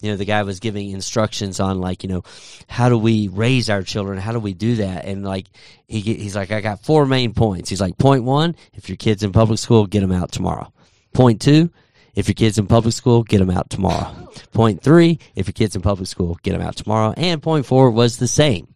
[0.00, 2.24] you know, the guy was giving instructions on like, you know,
[2.68, 4.18] how do we raise our children?
[4.18, 5.04] How do we do that?
[5.04, 5.46] And like,
[5.86, 7.68] he he's like, I got four main points.
[7.68, 10.72] He's like, point one, if your kid's in public school, get them out tomorrow.
[11.12, 11.70] Point two,
[12.14, 14.28] if your kid's in public school, get them out tomorrow.
[14.52, 17.14] Point three, if your kid's in public school, get them out tomorrow.
[17.16, 18.74] And point four was the same.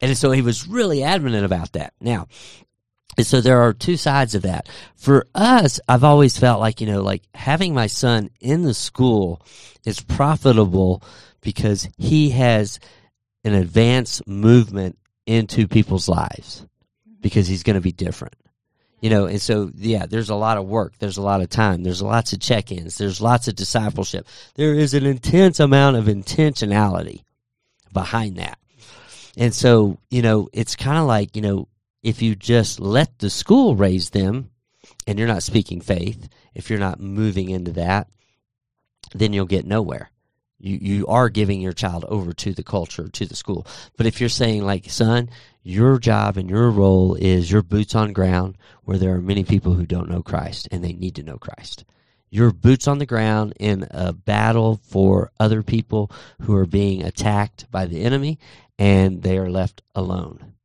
[0.00, 1.94] And so he was really adamant about that.
[2.00, 2.28] Now,
[3.16, 4.68] and so there are two sides of that.
[4.94, 9.40] For us, I've always felt like, you know, like having my son in the school
[9.86, 11.02] is profitable
[11.40, 12.78] because he has
[13.44, 16.66] an advanced movement into people's lives
[17.20, 18.34] because he's going to be different.
[19.00, 20.94] You know, and so, yeah, there's a lot of work.
[20.98, 21.82] There's a lot of time.
[21.82, 22.96] There's lots of check ins.
[22.96, 24.26] There's lots of discipleship.
[24.54, 27.22] There is an intense amount of intentionality
[27.92, 28.58] behind that.
[29.36, 31.68] And so, you know, it's kind of like, you know,
[32.02, 34.50] if you just let the school raise them
[35.06, 38.08] and you're not speaking faith, if you're not moving into that,
[39.14, 40.10] then you'll get nowhere.
[40.58, 43.66] You you are giving your child over to the culture, to the school.
[43.96, 45.28] But if you're saying like, son,
[45.62, 49.74] your job and your role is your boots on ground where there are many people
[49.74, 51.84] who don't know Christ and they need to know Christ.
[52.30, 56.10] Your boots on the ground in a battle for other people
[56.42, 58.38] who are being attacked by the enemy
[58.78, 60.55] and they are left alone.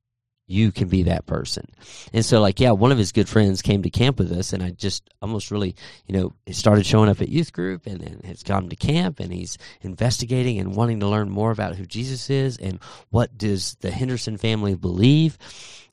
[0.51, 1.65] You can be that person.
[2.11, 4.61] And so, like, yeah, one of his good friends came to camp with us, and
[4.61, 8.43] I just almost really, you know, started showing up at youth group and then has
[8.43, 12.57] come to camp and he's investigating and wanting to learn more about who Jesus is
[12.57, 15.37] and what does the Henderson family believe.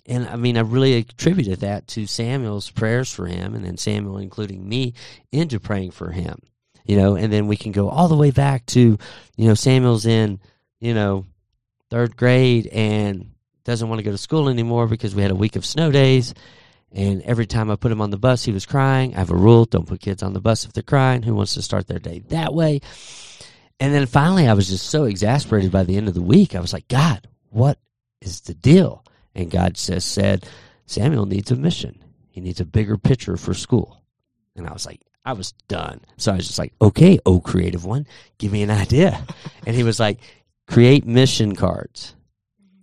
[0.07, 4.19] And I mean, I really attributed that to Samuel's prayers for him, and then Samuel
[4.19, 4.95] including me
[5.31, 6.41] into praying for him.
[6.85, 8.99] You know, and then we can go all the way back to,
[9.37, 10.41] you know, Samuel's in,
[10.81, 11.27] you know,
[11.91, 13.33] third grade and
[13.69, 16.33] doesn't want to go to school anymore because we had a week of snow days.
[16.91, 19.15] And every time I put him on the bus, he was crying.
[19.15, 21.23] I have a rule don't put kids on the bus if they're crying.
[21.23, 22.81] Who wants to start their day that way?
[23.79, 26.55] And then finally, I was just so exasperated by the end of the week.
[26.55, 27.79] I was like, God, what
[28.23, 29.05] is the deal?
[29.35, 30.49] And God says, said,
[30.87, 32.03] Samuel needs a mission.
[32.31, 34.03] He needs a bigger picture for school.
[34.57, 36.01] And I was like, I was done.
[36.17, 38.07] So I was just like, okay, oh creative one,
[38.39, 39.23] give me an idea.
[39.67, 40.21] and he was like,
[40.67, 42.15] create mission cards.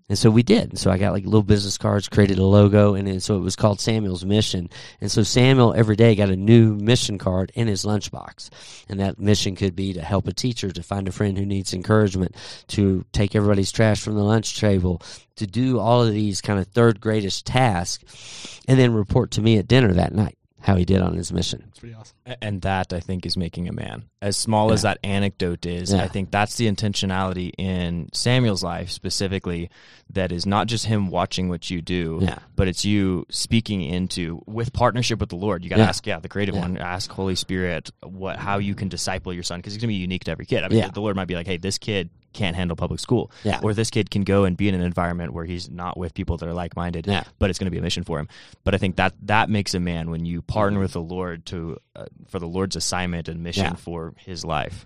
[0.08, 0.70] And so we did.
[0.70, 3.42] And so I got like little business cards, created a logo, and then, so it
[3.42, 4.70] was called Samuel's Mission.
[5.02, 8.50] And so Samuel every day got a new mission card in his lunchbox.
[8.88, 11.74] And that mission could be to help a teacher, to find a friend who needs
[11.74, 12.36] encouragement,
[12.68, 15.02] to take everybody's trash from the lunch table,
[15.38, 19.58] to do all of these kind of third greatest tasks, and then report to me
[19.58, 21.64] at dinner that night how he did on his mission.
[21.70, 22.16] It's pretty awesome.
[22.42, 24.06] And that I think is making a man.
[24.20, 26.02] As small as that anecdote is, Yeah.
[26.02, 29.70] I think that's the intentionality in Samuel's life specifically.
[30.10, 32.40] That is not just him watching what you do, Yeah.
[32.56, 35.64] but it's you speaking into with partnership with the Lord.
[35.64, 35.90] You got to Yeah.
[35.90, 36.62] ask, yeah, the creative Yeah.
[36.62, 36.78] one.
[36.78, 40.24] Ask Holy Spirit what how you can disciple your son because he's gonna be unique
[40.24, 40.64] to every kid.
[40.64, 40.90] I mean, Yeah.
[40.90, 43.60] the Lord might be like, hey, this kid can't handle public school, Yeah.
[43.64, 46.38] or this kid can go and be in an environment where he's not with people
[46.38, 47.24] that are like minded Yeah.
[47.40, 48.28] but it's going to be a mission for him.
[48.64, 51.78] But I think that that makes a man when you partner with the Lord to
[51.96, 53.76] uh, for the Lord's assignment and mission Yeah.
[53.76, 54.86] for His life.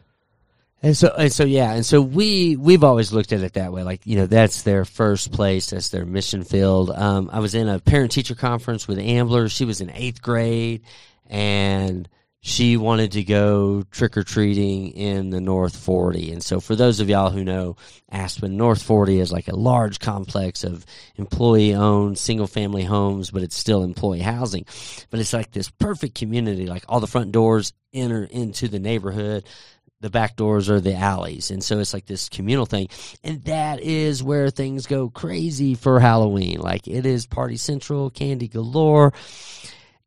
[0.81, 3.83] And so, and so, yeah, and so we we've always looked at it that way.
[3.83, 6.89] Like, you know, that's their first place, that's their mission field.
[6.89, 9.49] Um, I was in a parent teacher conference with Ambler.
[9.49, 10.83] She was in eighth grade,
[11.27, 12.07] and
[12.41, 16.32] she wanted to go trick or treating in the North Forty.
[16.32, 17.75] And so, for those of y'all who know,
[18.10, 20.86] Aspen North Forty is like a large complex of
[21.17, 24.65] employee owned single family homes, but it's still employee housing.
[25.10, 26.65] But it's like this perfect community.
[26.65, 29.45] Like all the front doors enter into the neighborhood
[30.02, 31.52] the back doors are the alleys.
[31.52, 32.88] And so it's like this communal thing.
[33.23, 36.60] And that is where things go crazy for Halloween.
[36.60, 39.13] Like it is party central, candy galore.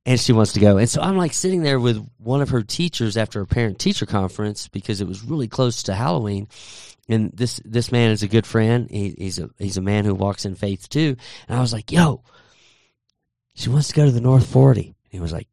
[0.05, 0.79] And she wants to go.
[0.79, 4.05] And so I'm like sitting there with one of her teachers after a parent teacher
[4.05, 6.49] conference because it was really close to Halloween.
[7.09, 8.91] And this, this man is a good friend.
[8.91, 11.17] He, he's a, he's a man who walks in faith too.
[11.47, 12.23] And I was like, yo,
[13.55, 14.95] she wants to go to the North 40.
[15.11, 15.49] He was like,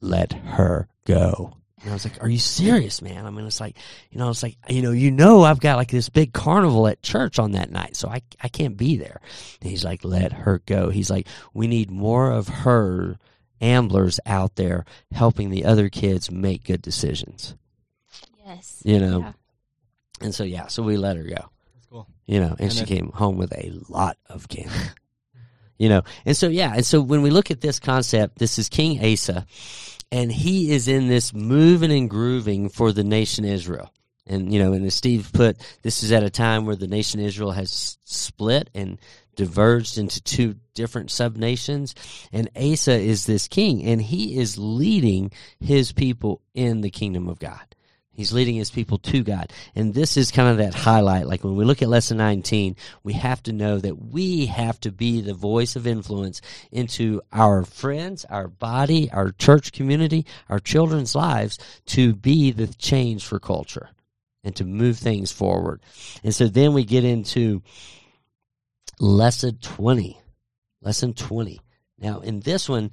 [0.00, 1.56] let her go.
[1.82, 3.76] And I was like, "Are you serious, man?" I mean, it's like,
[4.10, 7.02] you know, it's like, you know, you know, I've got like this big carnival at
[7.02, 9.20] church on that night, so I I can't be there.
[9.60, 13.18] And he's like, "Let her go." He's like, "We need more of her
[13.60, 17.54] amblers out there helping the other kids make good decisions."
[18.44, 18.82] Yes.
[18.84, 19.32] You know, Yeah.
[20.20, 21.50] and so yeah, so we let her go.
[21.74, 22.06] That's cool.
[22.26, 24.70] You know, and, And she then- came home with a lot of candy.
[25.78, 28.68] you know, and so yeah, and so when we look at this concept, this is
[28.68, 29.46] King Asa,
[30.12, 33.90] and he is in this moving and grooving for the nation Israel.
[34.28, 37.20] And you know, and as Steve put, this is at a time where the nation
[37.20, 38.98] Israel has split and
[39.36, 41.94] diverged into two different sub nations.
[42.32, 47.38] And Asa is this king, and he is leading his people in the kingdom of
[47.38, 47.60] God.
[48.16, 49.52] He's leading his people to God.
[49.74, 51.26] And this is kind of that highlight.
[51.26, 54.90] Like when we look at lesson 19, we have to know that we have to
[54.90, 56.40] be the voice of influence
[56.72, 63.26] into our friends, our body, our church community, our children's lives to be the change
[63.26, 63.90] for culture
[64.42, 65.82] and to move things forward.
[66.24, 67.62] And so then we get into
[68.98, 70.18] lesson 20.
[70.82, 71.60] Lesson 20.
[71.98, 72.90] Now, in this one,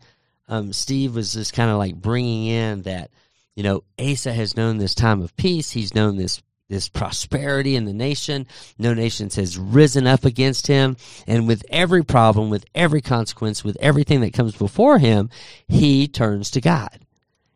[0.48, 3.12] um, Steve was just kind of like bringing in that
[3.56, 5.72] you know, Asa has known this time of peace.
[5.72, 8.48] He's known this this prosperity in the nation.
[8.80, 13.78] No nations has risen up against him, and with every problem, with every consequence, with
[13.80, 15.30] everything that comes before him,
[15.68, 17.00] he turns to God.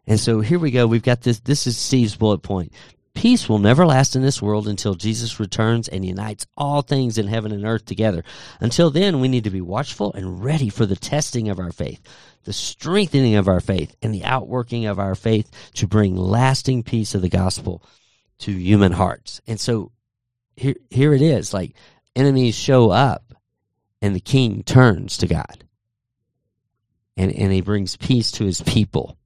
[0.05, 0.85] And so here we go.
[0.85, 1.39] We've got this.
[1.39, 2.73] This is Steve's bullet point.
[3.17, 7.25] Peace will never last in this world until Jesus returns and unites all things in
[7.25, 8.23] heaven and earth together.
[8.59, 11.99] Until then, we need to be watchful and ready for the testing of our faith,
[12.43, 17.15] the strengthening of our faith, and the outworking of our faith to bring lasting peace
[17.15, 17.81] of the gospel
[18.37, 19.41] to human hearts.
[19.47, 19.91] And so
[20.55, 21.75] here, here it is like
[22.15, 23.33] enemies show up
[23.99, 25.63] and the king turns to God
[27.17, 29.17] and, and he brings peace to his people.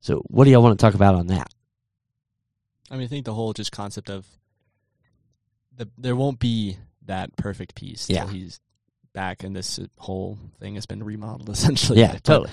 [0.00, 1.48] So, what do y'all want to talk about on that?
[2.92, 4.26] I mean, I think the whole just concept of
[5.76, 6.76] the there won't be
[7.06, 8.20] that perfect peace Yeah.
[8.24, 8.60] till he's
[9.14, 12.00] back, and this whole thing has been remodeled essentially.
[12.00, 12.50] Yeah, But totally.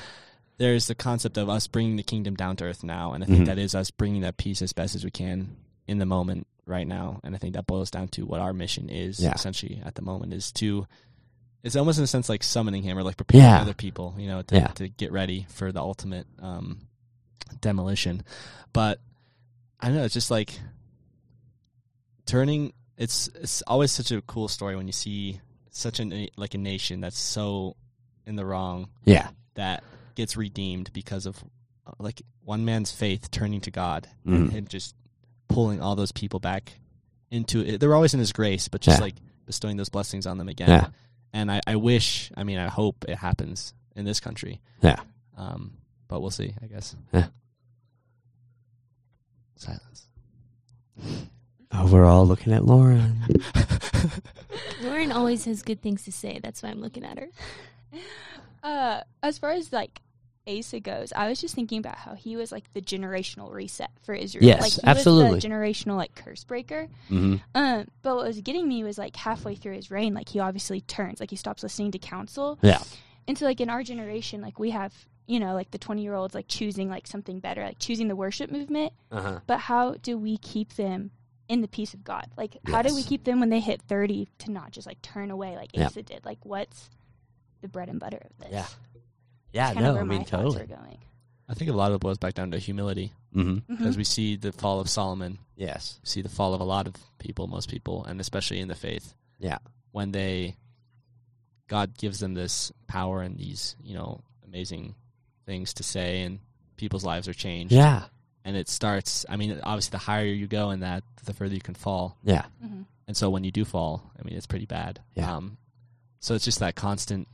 [0.57, 3.41] There's the concept of us bringing the kingdom down to earth now, and I think
[3.41, 3.45] Mhm.
[3.45, 5.55] that is us bringing that peace as best as we can
[5.87, 7.19] in the moment right now.
[7.23, 9.33] And I think that boils down to what our mission is Yeah.
[9.33, 10.85] essentially at the moment is to.
[11.63, 13.61] It's almost in a sense like summoning him or like preparing Yeah.
[13.61, 16.87] other people, you know, to to get ready for the ultimate um,
[17.61, 18.23] demolition.
[18.73, 19.01] But
[19.79, 20.59] I don't know, it's just like
[22.25, 25.39] turning it's it's always such a cool story when you see
[25.71, 27.75] such an like a nation that's so
[28.25, 29.29] in the wrong Yeah.
[29.55, 29.83] that
[30.15, 31.41] gets redeemed because of
[31.87, 34.35] uh, like one man's faith turning to God Mhm.
[34.35, 34.93] and him just
[35.47, 36.73] pulling all those people back
[37.31, 37.79] into it.
[37.79, 39.03] They're always in his grace, but just Yeah.
[39.05, 39.15] like
[39.45, 40.69] bestowing those blessings on them again.
[40.69, 40.87] Yeah.
[41.33, 44.61] And I, I wish, I mean, I hope it happens in this country.
[44.81, 44.99] Yeah.
[45.37, 46.95] Um, but we'll see, I guess.
[49.59, 50.07] Silence.
[51.71, 53.21] Oh, we're all looking at Lauren.
[54.81, 56.39] Lauren always has good things to say.
[56.41, 57.27] That's why I'm looking at her.
[58.61, 60.01] Uh, as far as like
[60.45, 64.13] Asa goes, I was just thinking about how he was like the generational reset for
[64.13, 64.43] Israel.
[64.43, 65.35] Yes, like, he absolutely.
[65.35, 66.89] Was the generational like curse breaker.
[67.07, 70.39] hmm Um, but what was getting me was like halfway through his reign, like he
[70.39, 72.59] obviously turns, like he stops listening to counsel.
[72.61, 72.83] Yeah.
[73.29, 74.93] And so like in our generation, like we have,
[75.29, 78.15] you know, like the twenty year olds like choosing like something better, like choosing the
[78.15, 78.91] worship movement.
[79.11, 79.39] Uh-huh.
[79.47, 81.11] But how do we keep them
[81.47, 82.27] in the peace of God?
[82.35, 85.31] Like how do we keep them when they hit thirty to not just like turn
[85.31, 85.85] away like Yeah.
[85.85, 86.25] Asa did?
[86.25, 86.89] Like what's
[87.61, 88.51] the bread and butter of this?
[88.51, 88.65] Yeah.
[89.51, 90.65] Yeah, no, I mean, totally.
[90.67, 90.99] going.
[91.47, 93.75] I think a lot of it boils back down to humility Mm-hmm.
[93.75, 95.99] because we see the fall of Solomon, Yes.
[96.03, 99.13] see the fall of a lot of people, most people, and especially in the faith.
[99.39, 99.59] Yeah.
[99.91, 100.55] when they
[101.67, 104.95] God gives them this power and these you know amazing
[105.49, 106.39] things to say, and
[106.77, 107.73] people's lives are changed.
[107.73, 108.03] Yeah.
[108.45, 109.25] and it starts.
[109.27, 112.17] I mean, obviously, the higher you go in that, the further you can fall.
[112.23, 112.45] Yeah.
[112.63, 114.99] hmm And so when you do fall, I mean, it's pretty bad.
[115.15, 115.35] Yeah.
[115.37, 115.57] Um,
[116.19, 117.27] so it's just that constant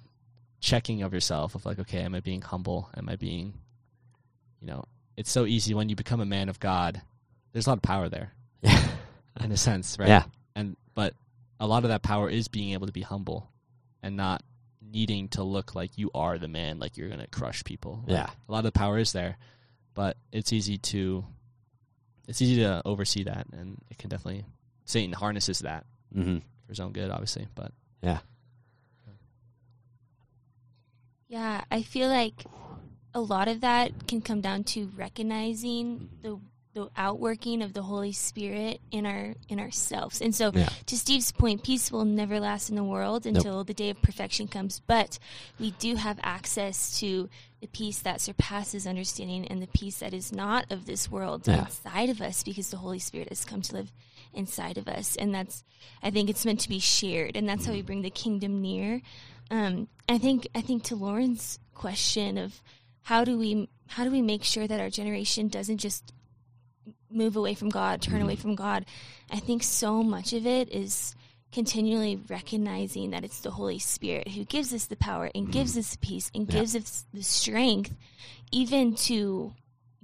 [0.62, 2.90] checking of yourself of like, okay, am I being humble?
[2.98, 3.54] Am I being,
[4.62, 4.86] you know,
[5.18, 7.02] it's so easy when you become a man of God.
[7.52, 8.88] There's a lot of power there, Yeah.
[9.44, 10.08] in a sense, right?
[10.10, 10.24] Yeah.
[10.56, 11.14] And but
[11.60, 13.50] a lot of that power is being able to be humble,
[14.02, 14.42] and not
[14.92, 18.02] needing to look like you are the man, like you're gonna crush people.
[18.08, 18.30] Like, Yeah.
[18.48, 19.38] A lot of the power is there,
[19.94, 21.26] but it's easy to,
[22.28, 24.46] it's easy to oversee that, and it can definitely
[24.86, 26.38] Satan harnesses that Mm-hmm.
[26.38, 27.48] for his own good, obviously.
[27.56, 27.72] But
[28.02, 28.20] Yeah,
[31.28, 32.46] yeah, I feel like
[33.14, 36.40] a lot of that can come down to recognizing the
[36.76, 40.20] the outworking of the Holy Spirit in our in ourselves.
[40.22, 40.68] And so Yeah.
[40.88, 44.50] to Steve's point, peace will never last in the world until the day of perfection
[44.50, 45.18] comes, but
[45.58, 47.30] we do have access to
[47.62, 51.64] the peace that surpasses understanding and the peace that is not of this world Yeah.
[51.66, 53.94] inside of us because the Holy Spirit has come to live
[54.34, 55.16] inside of us.
[55.16, 55.64] And that's
[56.04, 59.02] I think it's meant to be shared and that's how we bring the kingdom near.
[59.50, 62.62] Um, I think I think to Lauren's question of
[63.04, 66.12] how do we how do we make sure that our generation doesn't just
[67.16, 68.42] move away from God, turn away mm-hmm.
[68.42, 68.86] from God?
[69.32, 71.16] I think so much of it is
[71.52, 75.80] continually recognizing that it's the Holy Spirit who gives us the power and gives mm-hmm.
[75.80, 76.60] us the peace and Yeah.
[76.60, 77.94] gives us the strength
[78.52, 79.54] even to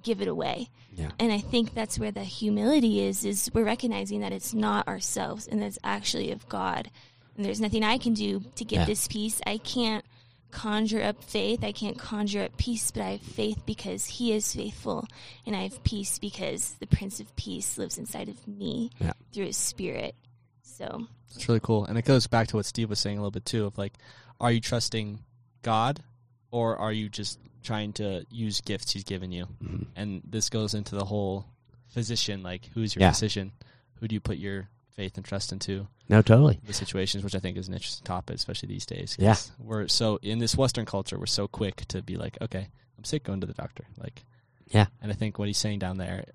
[0.02, 0.70] give it away.
[0.96, 1.12] Yeah.
[1.20, 5.48] And I think that's where the humility is is we're recognizing that it's not ourselves
[5.48, 6.90] and that it's actually of God.
[7.36, 8.86] And there's nothing I can do to get Yeah.
[8.86, 9.42] this peace.
[9.46, 10.06] I can't
[10.52, 11.64] conjure up faith.
[11.64, 15.08] I can't conjure up peace, but I have faith because he is faithful.
[15.46, 19.14] And I have peace because the Prince of Peace lives inside of me Yeah.
[19.34, 20.16] through his spirit.
[20.64, 23.32] So it's really cool, and it goes back to what Steve was saying a little
[23.32, 23.66] bit too.
[23.66, 23.94] Of like,
[24.40, 25.20] are you trusting
[25.62, 26.04] God,
[26.50, 29.48] or are you just trying to use gifts He's given you?
[29.64, 29.88] Mhm.
[29.96, 31.46] And this goes into the whole
[31.90, 32.42] physician.
[32.42, 33.12] Like, who's your Yeah.
[33.12, 33.52] physician?
[33.96, 35.88] Who do you put your faith and trust into?
[36.10, 36.60] No, totally.
[36.66, 39.36] the situations, which I think is an interesting topic, especially these days Yeah.
[39.60, 43.24] we're so in this Western culture, we're so quick to be like, okay, I'm sick,
[43.24, 43.86] going to the doctor.
[43.98, 44.24] Like,
[44.68, 44.88] Yeah.
[45.02, 46.26] And I think what he's saying down there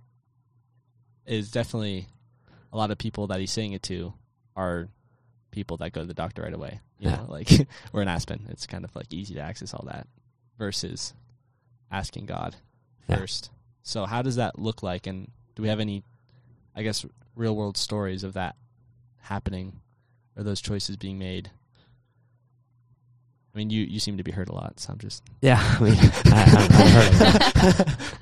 [1.26, 2.08] is definitely
[2.72, 4.12] a lot of people that he's saying it to
[4.54, 4.88] are
[5.50, 6.80] people that go to the doctor right away.
[6.98, 7.16] You Yeah.
[7.16, 7.50] know, like
[7.92, 10.06] or in Aspen, it's kind of like easy to access all that
[10.58, 11.12] versus
[11.90, 12.56] asking God
[13.08, 13.16] Yeah.
[13.18, 13.50] first.
[13.82, 15.06] So how does that look like?
[15.06, 16.02] And do we have any,
[16.74, 17.04] I guess,
[17.36, 18.56] real world stories of that
[19.20, 19.80] happening
[20.36, 21.50] or those choices being made?
[23.54, 25.82] I mean, you, you seem to be hurt a lot, so I'm just Yeah, I
[25.82, 25.94] mean,
[26.26, 28.18] I, I've heard of it.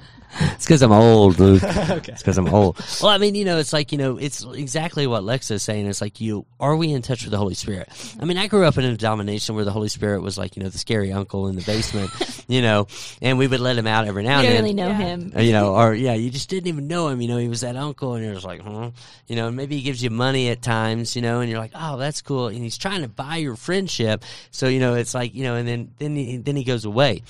[0.64, 1.62] It's because I'm old, Luke.
[1.62, 1.94] okay.
[2.14, 2.78] It's because I'm old.
[3.02, 5.86] Well, I mean, you know, it's like you know, it's exactly what Lex is saying.
[5.86, 7.88] It's like you are we in touch with the Holy Spirit?
[8.18, 10.62] I mean, I grew up in a denomination where the Holy Spirit was like you
[10.62, 12.10] know the scary uncle in the basement,
[12.48, 12.86] you know,
[13.20, 14.64] and we would let him out every now we and don't then.
[14.64, 14.96] really know Yeah.
[14.96, 15.32] him.
[15.36, 17.20] Uh, you know, or yeah, you just didn't even know him.
[17.20, 18.90] You know, he was that uncle, and you're just like, huh?
[19.26, 21.14] You know, and maybe he gives you money at times.
[21.14, 22.46] You know, and you're like, oh, that's cool.
[22.48, 24.24] And he's trying to buy your friendship.
[24.50, 27.22] So you know, it's like you know, and then then he, then he goes away.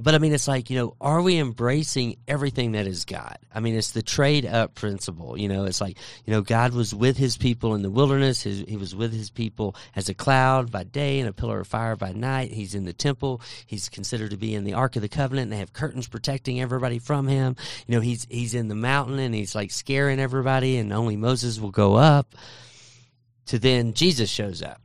[0.00, 3.36] But I mean, it's like you know, are we embracing everything that is God?
[3.52, 5.36] I mean, it's the trade up principle.
[5.36, 8.42] You know, it's like you know, God was with His people in the wilderness.
[8.42, 11.66] His, he was with His people as a cloud by day and a pillar of
[11.66, 12.52] fire by night.
[12.52, 13.42] He's in the temple.
[13.66, 15.50] He's considered to be in the Ark of the Covenant.
[15.50, 17.56] They have curtains protecting everybody from Him.
[17.88, 21.58] You know, he's he's in the mountain and he's like scaring everybody, and only Moses
[21.58, 22.36] will go up.
[23.46, 24.80] To then Jesus shows up,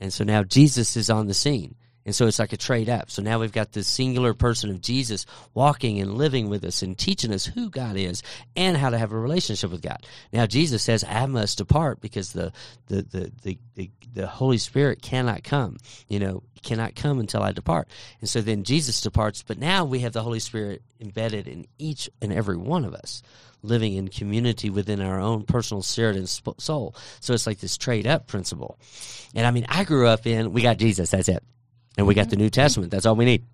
[0.00, 1.76] and so now Jesus is on the scene.
[2.08, 3.10] And so it's like a trade up.
[3.10, 6.96] So now we've got this singular person of Jesus walking and living with us and
[6.96, 8.22] teaching us who God is
[8.56, 10.06] and how to have a relationship with God.
[10.32, 12.50] Now Jesus says, I must depart because the
[12.86, 15.76] the the the, the, the Holy Spirit cannot come.
[16.08, 17.88] You know, cannot come until I depart.
[18.20, 22.08] And so then Jesus departs, but now we have the Holy Spirit embedded in each
[22.22, 23.22] and every one of us.
[23.62, 26.94] living in community within our own personal spirit and soul.
[27.20, 28.78] So it's like this trade up principle.
[29.34, 31.42] And I mean, I grew up in we got Jesus, that's it,
[31.98, 32.44] and we got the mm-hmm.
[32.44, 32.90] New Testament.
[32.90, 33.44] That's all we need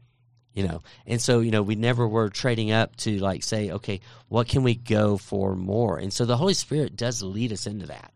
[0.53, 0.83] you know?
[1.05, 4.63] And so you know we never were trading up to like say okay what can
[4.63, 5.99] we go for more?
[5.99, 8.13] And so the holy spirit does lead us into that.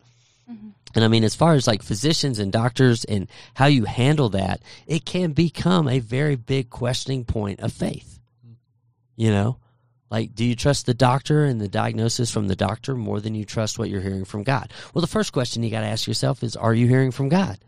[0.48, 0.68] Mm-hmm.
[0.94, 4.62] And i mean as far as like physicians and doctors and how you handle that
[4.86, 8.18] it can become a very big questioning point of faith
[9.16, 9.58] you know?
[10.10, 13.44] Like do you trust the doctor and the diagnosis from the doctor more than you
[13.44, 14.72] trust what you're hearing from god?
[14.94, 17.58] Well the first question you got to ask yourself is are you hearing from god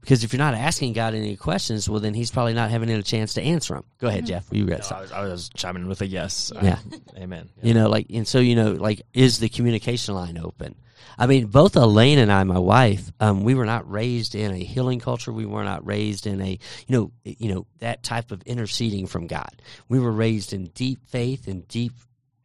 [0.00, 3.02] because if you're not asking God any questions, well, then He's probably not having a
[3.02, 3.84] chance to answer them.
[3.98, 4.46] Go ahead, Jeff.
[4.50, 5.02] You read No, I, something.
[5.02, 6.52] was, I was chiming in with a yes.
[6.62, 6.78] Yeah.
[7.16, 7.50] amen.
[7.62, 10.74] You know, like, and so, you know, like, is the communication line open?
[11.20, 14.58] I mean, both Elaine and I, my wife, um, we were not raised in a
[14.58, 15.32] healing culture.
[15.32, 19.26] We were not raised in a, you know, you know, that type of interceding from
[19.26, 19.60] God.
[19.88, 21.92] We were raised in deep faith and deep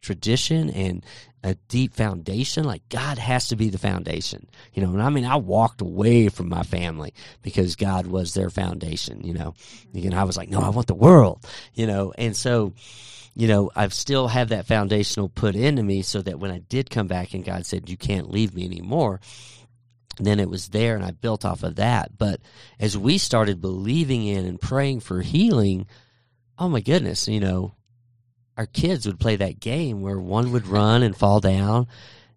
[0.04, 1.04] tradition and
[1.42, 2.64] a deep foundation.
[2.64, 4.92] Like God has to be the foundation, you know.
[4.92, 9.34] And I mean, I walked away from my family because God was their foundation, you
[9.34, 9.54] know.
[9.92, 11.44] And I was like, no, I want the world,
[11.74, 12.12] you know.
[12.16, 12.72] And so,
[13.34, 16.90] you know, I've still have that foundational put into me so that when I did
[16.90, 19.20] come back and God said, you can't leave me anymore,
[20.18, 22.16] then it was there and I built off of that.
[22.16, 22.40] But
[22.78, 25.86] as we started believing in and praying for healing,
[26.58, 27.74] oh my goodness, you know,
[28.56, 31.86] our kids would play that game where one would run and fall down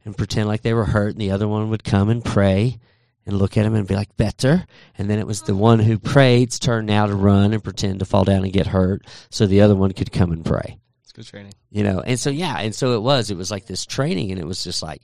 [0.06, 2.80] and pretend like they were hurt and the other one would come and pray
[3.26, 4.66] and look at him and be like better?
[4.98, 8.06] And then it was the one who prayed's turn now to run and pretend to
[8.06, 10.78] fall down and get hurt so the other one could come and pray.
[11.04, 11.54] It's good training.
[11.70, 13.30] you know and so yeah and so it was.
[13.30, 15.02] It was like this training and it was just like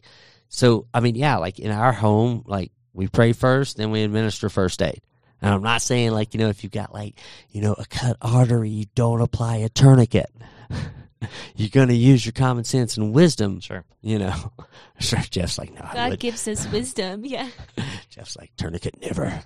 [0.49, 4.49] so i mean yeah like in our home like we pray first then we administer
[4.49, 5.01] first aid.
[5.41, 8.17] And i'm not saying like you know if you've got like you know a cut
[8.21, 10.31] artery you don't apply a tourniquet
[11.55, 13.83] you're going to use your common sense and wisdom Sure.
[14.01, 14.33] you know
[14.99, 17.25] sure jeff's like no God gives us wisdom.
[17.25, 17.49] Yeah.
[18.09, 19.41] Jeff's like tourniquet never.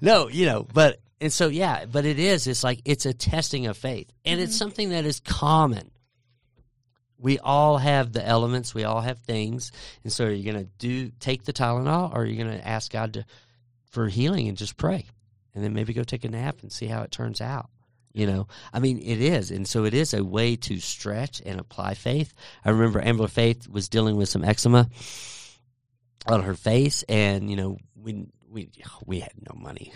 [0.00, 2.46] no, you know, but and so yeah, but it is.
[2.46, 4.58] It's like it's a testing of faith, and it's mm-hmm.
[4.58, 5.90] something that is common.
[7.18, 8.74] We all have the elements.
[8.74, 9.72] We all have things,
[10.04, 12.66] and so are you going to do take the Tylenol, or are you going to
[12.66, 13.24] ask God to
[13.90, 15.06] for healing and just pray,
[15.54, 17.68] and then maybe go take a nap and see how it turns out.
[18.12, 21.60] You know, I mean, it is, and so it is a way to stretch and
[21.60, 22.34] apply faith.
[22.64, 24.88] I remember Amber Faith was dealing with some eczema
[26.26, 28.68] on her face, and you know, we we
[29.06, 29.92] we had no money,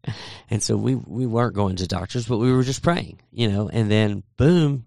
[0.50, 3.68] and so we we weren't going to doctors, but we were just praying, you know,
[3.68, 4.84] and then boom,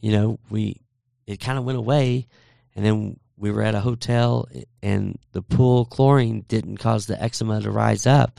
[0.00, 0.80] you know, we
[1.26, 2.28] it kind of went away,
[2.76, 4.48] and then we were at a hotel,
[4.82, 8.38] and the pool chlorine didn't cause the eczema to rise up,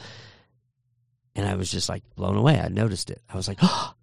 [1.36, 2.60] and I was just like blown away.
[2.60, 3.22] I noticed it.
[3.30, 3.94] I was like, oh,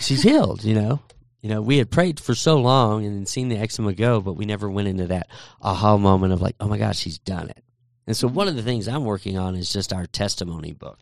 [0.00, 1.00] she's healed, you know.
[1.40, 4.46] You know, we had prayed for so long and seen the eczema go, but we
[4.46, 5.28] never went into that
[5.60, 7.62] aha moment of like, oh my gosh, she's done it.
[8.06, 10.98] And so one of the things I'm working on is just our testimony book.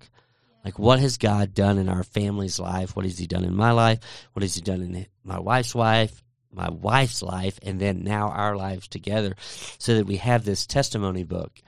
[0.64, 2.94] Like, what has God done in our family's life?
[2.94, 4.00] What has He done in my life?
[4.32, 6.22] What has He done in my wife's life?
[6.52, 9.34] My wife's life, and then now our lives together,
[9.78, 11.62] so that we have this testimony book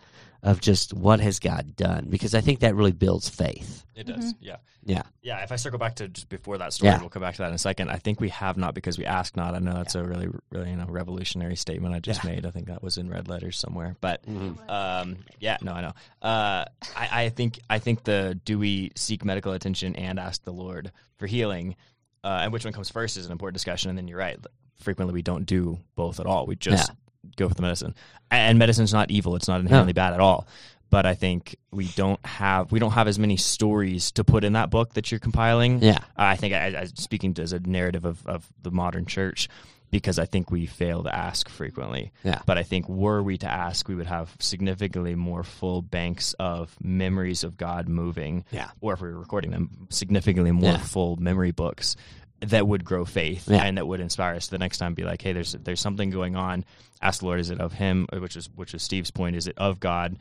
[0.44, 2.06] of just what has God done.
[2.10, 3.84] Because I think that really builds faith.
[3.96, 4.34] It does.
[4.40, 4.56] Yeah.
[4.84, 5.02] Yeah.
[5.22, 5.42] Yeah.
[5.42, 7.00] If I circle back to just before that story, Yeah.
[7.00, 7.88] we'll come back to that in a second.
[7.88, 9.54] I think we have not because we ask not.
[9.54, 12.32] I know that's a really, really you know revolutionary statement I just Yeah.
[12.32, 12.44] made.
[12.46, 13.96] I think that was in red letters somewhere.
[14.00, 14.68] But Mhm.
[14.68, 15.92] um, yeah, no, I know.
[16.20, 16.64] Uh,
[16.94, 20.92] I, I think I think the do we seek medical attention and ask the Lord
[21.16, 21.76] for healing,
[22.22, 23.88] uh, and which one comes first is an important discussion.
[23.88, 24.38] And then you're right.
[24.80, 26.46] Frequently, we don't do both at all.
[26.46, 26.90] We just
[27.36, 27.94] go for the medicine,
[28.30, 29.36] and medicine's not evil.
[29.36, 30.46] It's not inherently bad at all.
[30.90, 34.52] But I think we don't have we don't have as many stories to put in
[34.52, 35.82] that book that you're compiling.
[35.82, 35.98] Yeah.
[36.16, 39.48] I think I, I speaking as a narrative of, of the modern church
[39.90, 42.12] because I think we fail to ask frequently.
[42.22, 42.42] Yeah.
[42.46, 46.76] But I think were we to ask, we would have significantly more full banks of
[46.80, 48.44] memories of God moving.
[48.52, 48.70] Yeah.
[48.80, 50.78] Or if we were recording them, significantly more Yeah.
[50.78, 51.96] full memory books
[52.40, 53.62] that would grow faith Yeah.
[53.64, 54.94] and that would inspire us the next time.
[54.94, 56.64] Be like, hey, there's there's something going on.
[57.00, 58.06] Ask the Lord, is it of Him?
[58.12, 59.36] Which is which is Steve's point.
[59.36, 60.16] Is it of God?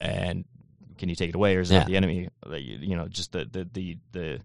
[0.00, 0.44] And
[0.98, 1.80] can you take it away, or is it Yeah.
[1.82, 2.28] of the enemy?
[2.50, 4.40] You you know, just the the the the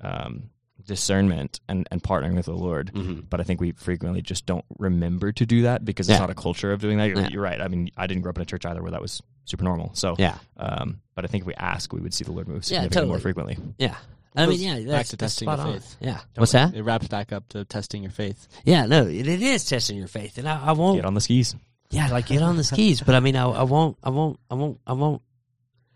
[0.00, 0.50] um,
[0.86, 2.90] discernment and, and partnering with the Lord.
[2.94, 3.28] Mhm.
[3.28, 6.20] But I think we frequently just don't remember to do that because it's Yeah.
[6.20, 7.04] not a culture of doing that.
[7.08, 7.28] You're, Yeah.
[7.28, 7.60] you're right.
[7.60, 9.90] I mean, I didn't grow up in a church either where that was super normal.
[9.94, 10.38] So, Yeah.
[10.56, 13.08] um, but I think if we ask, we would see the Lord move Yeah, significantly
[13.08, 13.58] more frequently.
[13.78, 13.96] Yeah.
[14.36, 15.72] I mean, yeah, back that's, to that's testing your spot on.
[15.74, 15.96] faith.
[16.00, 16.20] Yeah.
[16.36, 16.74] What's that?
[16.74, 18.46] It wraps back up to testing your faith.
[18.64, 20.96] Yeah, no, it, it is testing your faith, and I, I won't.
[20.98, 21.56] Get on the skis.
[21.90, 24.54] Yeah, like get on the skis, but I mean, I, I won't, I won't, I
[24.54, 25.22] won't, I won't,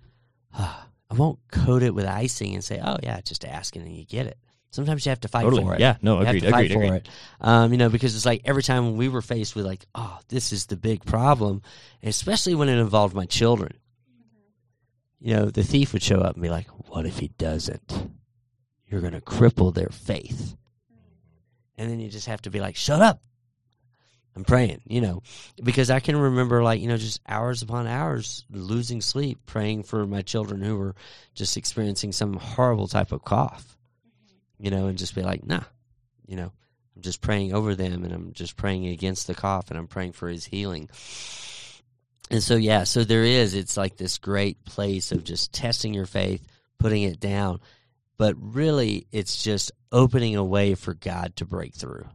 [0.58, 4.26] I won't coat it with icing and say, "Oh yeah, just asking and you get
[4.26, 4.36] it."
[4.72, 5.62] Sometimes you have to fight Totally.
[5.62, 5.80] for it.
[5.80, 6.96] Yeah, no, You have agreed, to fight agreed, for agreed.
[6.96, 7.08] it.
[7.40, 10.52] Um, you know, because it's like every time we were faced with like, oh, this
[10.52, 11.62] is the big problem,
[12.02, 13.74] especially when it involved my children.
[15.20, 18.10] You know, the thief would show up and be like, "What if he doesn't?
[18.94, 20.56] You're going to cripple their faith."
[21.76, 23.20] And then you just have to be like, "Shut up."
[24.36, 25.22] I'm praying, you know,
[25.62, 30.06] because I can remember like, you know, just hours upon hours losing sleep praying for
[30.06, 30.94] my children who were
[31.34, 33.76] just experiencing some horrible type of cough.
[34.58, 35.64] You know, and just be like, "Nah."
[36.26, 36.52] You know,
[36.94, 40.12] I'm just praying over them and I'm just praying against the cough and I'm praying
[40.12, 40.88] for his healing.
[42.30, 46.06] And so, yeah, so there is, it's like this great place of just testing your
[46.06, 46.46] faith,
[46.78, 47.60] putting it down.
[48.16, 52.06] But really, it's just opening a way for God to break through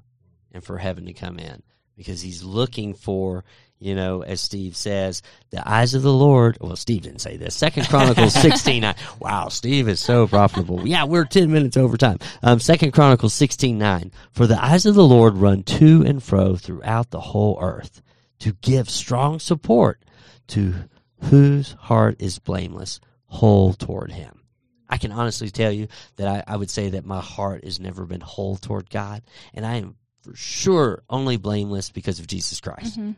[0.52, 1.62] and for heaven to come in
[1.98, 3.44] because he's looking for,
[3.80, 6.58] you know, as Steve says, the eyes of the Lord.
[6.62, 7.54] Well, Steve didn't say this.
[7.54, 8.96] Second Chronicles 16 9.
[9.20, 10.88] Wow, Steve is so profitable.
[10.88, 12.20] Yeah, we're 10 minutes over time.
[12.42, 14.12] Um, Second Chronicles 16 9.
[14.32, 18.02] For the eyes of the Lord run to and fro throughout the whole earth
[18.40, 20.02] to give strong support
[20.48, 20.76] to
[21.24, 24.39] whose heart is blameless, whole toward him.
[24.90, 28.06] I can honestly tell you that I, I would say that my heart has never
[28.06, 29.22] been whole toward God,
[29.54, 33.00] and I am for sure only blameless because of Jesus Christ.
[33.00, 33.16] Mhm.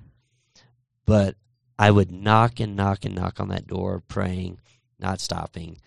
[1.05, 1.35] But
[1.79, 4.59] I would knock and knock and knock on that door, praying,
[4.99, 5.79] not stopping,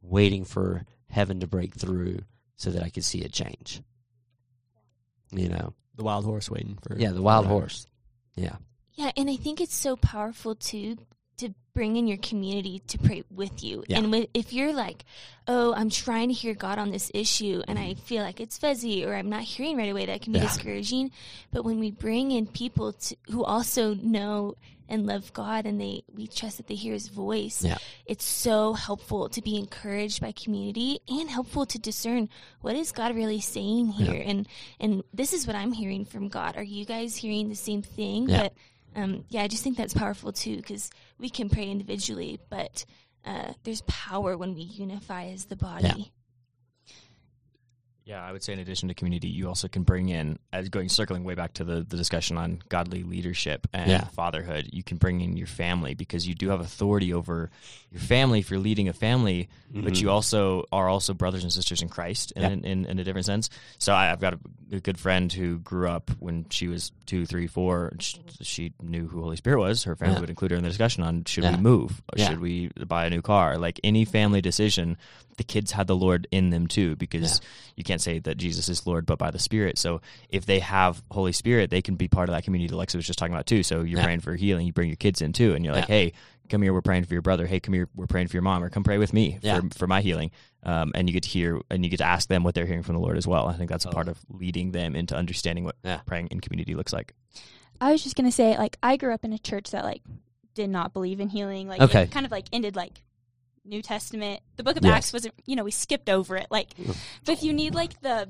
[0.00, 2.20] waiting for heaven to break through
[2.56, 3.82] so that I could see a change.
[5.32, 7.86] You know, The wild horse waiting for yeah, the wild horse.
[8.34, 8.56] Yeah,
[8.94, 10.96] Yeah, and I think it's so powerful too
[11.38, 13.84] to bring in your community to pray with you.
[13.86, 13.98] Yeah.
[13.98, 15.04] And with, if you're like,
[15.46, 19.04] oh, I'm trying to hear God on this issue and I feel like it's fuzzy
[19.04, 20.46] or I'm not hearing right away, that can be Yeah.
[20.46, 21.10] discouraging.
[21.52, 24.54] But when we bring in people to, who also know
[24.88, 27.76] and love God and they we trust that they hear his voice, Yeah.
[28.06, 32.28] it's so helpful to be encouraged by community and helpful to discern
[32.62, 34.22] what is God really saying here.
[34.24, 34.48] And
[34.80, 36.56] and this is what I'm hearing from God.
[36.56, 38.28] Are you guys hearing the same thing?
[38.30, 38.42] Yeah.
[38.44, 38.52] But
[38.96, 42.84] um, yeah, I just think that's powerful too because we can pray individually, but
[43.24, 46.12] uh, there's power when we unify as the body.
[48.06, 50.88] Yeah, I would say in addition to community, you also can bring in, as going
[50.88, 54.04] circling way back to the, the discussion on godly leadership and Yeah.
[54.04, 57.50] fatherhood, you can bring in your family because you do have authority over
[57.90, 60.08] your family if you're leading a family, but you mm-hmm.
[60.10, 62.70] also are also brothers and sisters in Christ in, Yeah.
[62.70, 63.50] in, in a different sense.
[63.78, 64.38] So I, I've got a,
[64.76, 67.88] a good friend who grew up when she was two, three, four.
[67.88, 69.82] and She, she knew who Holy Spirit was.
[69.82, 70.20] Her family Yeah.
[70.20, 72.02] would include her in the discussion on should we move?
[72.16, 73.58] Should we buy a new car?
[73.58, 74.96] Like any family decision,
[75.38, 77.40] the kids had the Lord in them too, because
[77.74, 79.78] you can't say that Jesus is Lord but by the Spirit.
[79.78, 82.96] So if they have Holy Spirit, they can be part of that community that Alexa
[82.98, 83.62] was just talking about too.
[83.62, 84.04] So you're Yeah.
[84.04, 85.94] praying for healing, you bring your kids in too, and you're like, Yeah.
[85.94, 86.12] hey,
[86.48, 87.46] come here, we're praying for your brother.
[87.46, 89.60] Hey, come here, we're praying for your mom, or come pray with me Yeah.
[89.60, 90.30] for, for my healing.
[90.62, 92.82] Um, and you get to hear and you get to ask them what they're hearing
[92.82, 93.46] from the Lord as well.
[93.48, 95.98] I think that's a part of leading them into understanding what Yeah.
[96.06, 97.14] praying in community looks like.
[97.80, 100.02] I was just gonna say, like, I grew up in a church that like
[100.54, 101.68] did not believe in healing.
[101.68, 102.02] Like, Okay.
[102.04, 103.02] it kind of like ended like
[103.66, 104.40] New Testament.
[104.56, 104.94] The Book of Yes.
[104.94, 106.46] Acts wasn't, you know, we skipped over it.
[106.50, 106.68] Like,
[107.24, 108.28] but if you need like the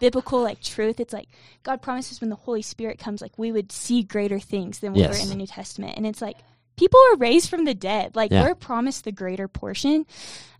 [0.00, 1.28] biblical like truth, it's like
[1.62, 5.02] God promises when the Holy Spirit comes, like we would see greater things than we
[5.06, 6.36] were in the New Testament, and it's like
[6.76, 8.16] people are raised from the dead.
[8.16, 8.42] Like Yeah.
[8.42, 10.06] we're promised the greater portion.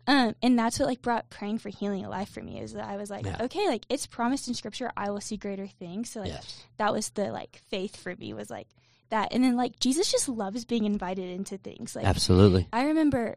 [0.06, 2.96] Um, and that's what like brought praying for healing alive for me is that I
[2.96, 3.36] was like, Yeah.
[3.42, 6.10] okay, like it's promised in scripture, I will see greater things.
[6.10, 8.66] So like yes, that was the like faith for me was like
[9.10, 12.66] that and then like jesus just loves being invited into things like absolutely.
[12.72, 13.36] i remember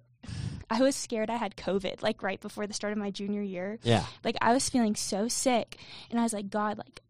[0.69, 3.79] i was scared i had covid like right before the start of my junior year
[3.83, 5.77] Yeah, like i was feeling so sick
[6.09, 7.01] and i was like god like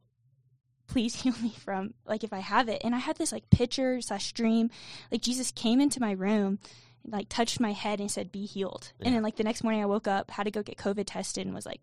[0.88, 4.01] please heal me from like if i have it and i had this like picture
[4.01, 4.70] slash dream
[5.11, 6.59] like jesus came into my room
[7.03, 9.07] and, like touched my head and said be healed Yeah.
[9.07, 11.45] and then like the next morning i woke up had to go get covid tested
[11.45, 11.82] and was like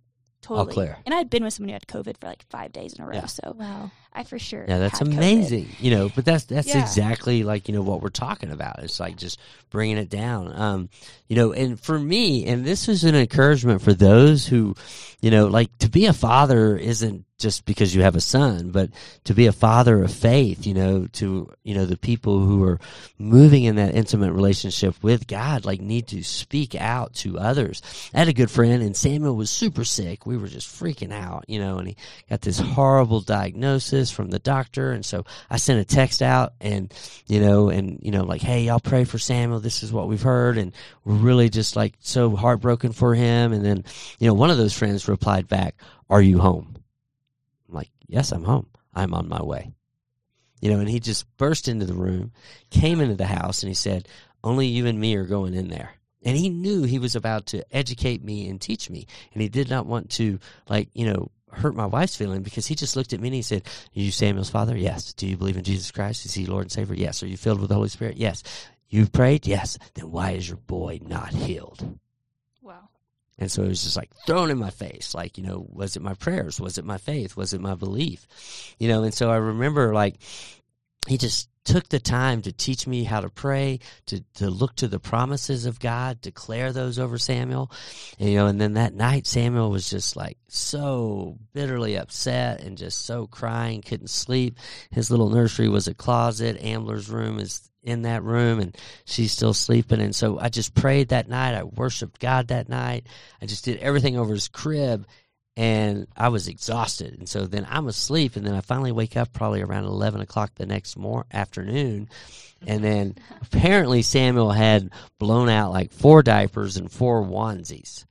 [0.49, 0.99] All totally clear.
[1.07, 3.07] and i had been with someone who had covid for like five days in a
[3.07, 3.27] row Yeah.
[3.27, 3.91] so Wow.
[4.13, 5.13] I for sure yeah, that's had COVID.
[5.15, 5.69] amazing.
[5.79, 6.81] You know, but that's that's Yeah.
[6.83, 8.81] exactly like you know what we're talking about.
[8.83, 9.39] It's like just
[9.71, 10.53] bringing it down.
[10.61, 10.89] Um,
[11.29, 14.75] you know, and for me, and this is an encouragement for those who,
[15.21, 18.91] you know, like to be a father isn't just because you have a son, but
[19.25, 22.79] to be a father of faith, you know, to, you know, the people who are
[23.19, 27.81] moving in that intimate relationship with God, like need to speak out to others.
[28.13, 30.27] I had a good friend and Samuel was super sick.
[30.27, 31.97] We were just freaking out, you know, and he
[32.29, 34.93] got this horrible diagnosis from the doctor.
[34.93, 36.95] And so I sent a text out and,
[37.27, 39.59] you know, and, you know, like, Hey, y'all pray for Samuel.
[39.59, 40.57] This is what we've heard.
[40.59, 40.73] And
[41.05, 43.53] we're really just like so heartbroken for him.
[43.53, 43.85] And then,
[44.21, 45.75] you know, one of those friends replied back,
[46.09, 46.77] are you home?
[47.69, 48.69] I'm like, yes, I'm home.
[48.95, 49.73] I'm on my way.
[50.61, 52.33] You know, and he just burst into the room,
[52.71, 54.07] came into the house, and he said,
[54.45, 55.95] only you and me are going in there.
[56.23, 59.07] And he knew he was about to educate me and teach me.
[59.33, 60.39] And he did not want to,
[60.69, 63.43] like, you know, hurt my wife's feeling because he just looked at me and he
[63.43, 64.77] said, Are you Samuel's father?
[64.77, 65.13] Yes.
[65.13, 66.25] Do you believe in Jesus Christ?
[66.27, 66.95] Is he Lord and Savior?
[66.95, 67.23] Yes.
[67.23, 68.17] Are you filled with the Holy Spirit?
[68.17, 68.43] Yes.
[68.89, 69.47] You've prayed?
[69.47, 69.79] Yes.
[69.95, 71.99] Then why is your boy not healed?
[72.63, 72.89] Wow.
[73.39, 75.15] And so it was just like thrown in my face.
[75.15, 76.61] Like, you know, was it my prayers?
[76.61, 77.37] Was it my faith?
[77.37, 78.27] Was it my belief?
[78.79, 80.17] You know, and so I remember like
[81.11, 84.87] he just took the time to teach me how to pray, to, to look to
[84.87, 87.73] the promises of God, declare those over Samuel.
[88.21, 92.79] And, you know, and then that night Samuel was just like so bitterly upset and
[92.79, 94.57] just so crying, couldn't sleep.
[94.93, 96.63] His little nursery was a closet.
[96.63, 100.01] Ambler's room is in that room and she's still sleeping.
[100.01, 101.57] And so I just prayed that night.
[101.57, 103.09] I worshiped God that night.
[103.43, 105.09] I just did everything over his crib
[105.57, 107.19] and I was exhausted.
[107.19, 110.53] And so then I'm asleep, and then I finally wake up probably around 11 o'clock
[110.55, 112.09] the next mor- afternoon.
[112.67, 118.05] And then apparently Samuel had blown out like four diapers and four onesies.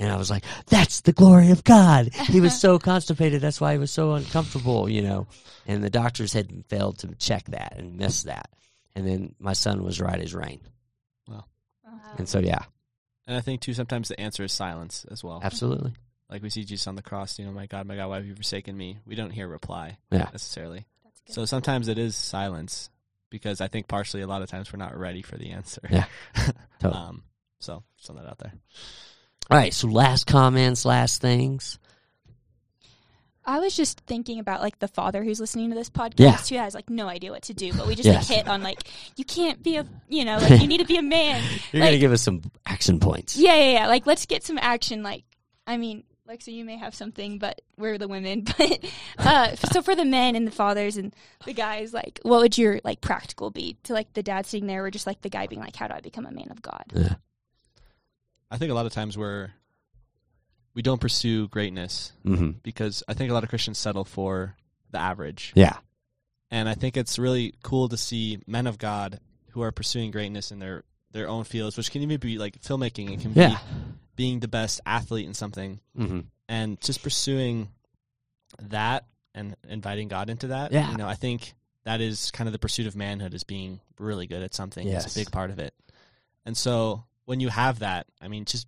[0.00, 2.12] And I was like, that's the glory of God.
[2.14, 3.40] He was so constipated.
[3.40, 5.26] That's why he was so uncomfortable, you know.
[5.66, 8.48] And the doctors had failed to check that and missed that.
[8.94, 10.60] And then my son was right as rain.
[11.28, 11.48] Well,
[12.16, 12.62] and so, yeah,
[13.26, 15.40] And I think too sometimes the answer is silence as well.
[15.42, 15.92] absolutely.
[16.30, 18.26] Like we see Jesus on the cross, you know, my God, my God, why have
[18.26, 18.98] you forsaken me?
[19.06, 20.28] We don't hear a reply Yeah.
[20.32, 20.86] necessarily.
[21.30, 22.90] So sometimes it is silence
[23.30, 25.80] because I think partially a lot of times we're not ready for the answer.
[25.90, 26.04] Yeah.
[26.80, 27.00] Totally.
[27.02, 27.22] um,
[27.60, 28.52] so just that out there.
[29.50, 29.72] All right.
[29.72, 31.78] So, last comments, last things.
[33.44, 36.36] I was just thinking about like the father who's listening to this podcast Yeah.
[36.36, 38.28] who has like no idea what to do, but we just Yes.
[38.28, 38.78] like hit on like
[39.16, 41.42] you can't be a you know like you need to be a man.
[41.72, 43.36] You're Like- going to give us some action points.
[43.38, 43.86] Yeah, yeah, yeah.
[43.86, 45.02] Like let's get some action.
[45.02, 45.24] Like
[45.66, 48.44] I mean, Lexa, you may have something, but we're the women.
[48.58, 48.84] But
[49.26, 51.14] uh, so for the men and the fathers and
[51.46, 54.84] the guys, like what would your like practical be to like the dad sitting there,
[54.84, 56.84] or just like the guy being like, how do I become a man of God?
[56.94, 57.14] Yeah.
[58.50, 59.50] I think a lot of times we're
[60.74, 62.50] we don't pursue greatness Mm-hmm.
[62.62, 64.54] because I think a lot of Christians settle for
[64.90, 65.52] the average.
[65.56, 65.76] Yeah.
[66.50, 69.18] And I think it's really cool to see men of God
[69.50, 73.12] who are pursuing greatness in their their own fields, which can even be like filmmaking.
[73.12, 73.48] It can Yeah.
[73.48, 73.56] be
[74.18, 76.20] being the best athlete in something, Mm-hmm.
[76.48, 77.68] and just pursuing
[78.60, 80.72] that and inviting God into that.
[80.72, 80.90] Yeah.
[80.90, 81.54] You know, I think
[81.84, 84.86] that is kind of the pursuit of manhood is being really good at something.
[84.88, 85.06] Yes.
[85.06, 85.72] It's a big part of it.
[86.44, 88.66] And so when you have that, I mean, just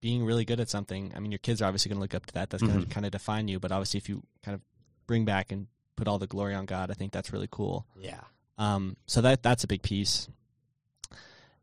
[0.00, 2.26] being really good at something, I mean, your kids are obviously going to look up
[2.26, 2.50] to that.
[2.50, 2.88] That's going Mhm.
[2.88, 3.60] to kind of define you.
[3.60, 4.60] But obviously, if you kind of
[5.06, 7.86] bring back and put all the glory on God, I think that's really cool.
[8.00, 8.20] Yeah.
[8.58, 10.28] Um, so that that's a big piece.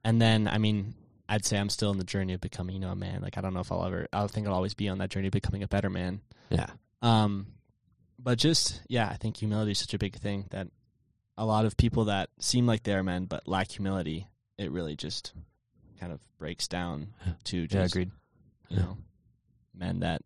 [0.06, 0.94] And then, I mean,
[1.30, 3.22] I'd say I'm still in the journey of becoming, you know, a man.
[3.22, 4.08] Like I don't know if I'll ever.
[4.12, 6.22] I think I'll always be on that journey of becoming a better man.
[6.50, 6.68] Yeah.
[7.02, 7.48] Um,
[8.20, 10.68] but just yeah, I think humility is such a big thing that
[11.38, 15.34] a lot of people that seem like they're men but lack humility, it really just
[16.00, 17.08] kind of breaks down
[17.46, 18.12] to just Yeah, agreed.
[18.70, 18.84] you Yeah.
[18.84, 18.98] know
[19.74, 20.22] men that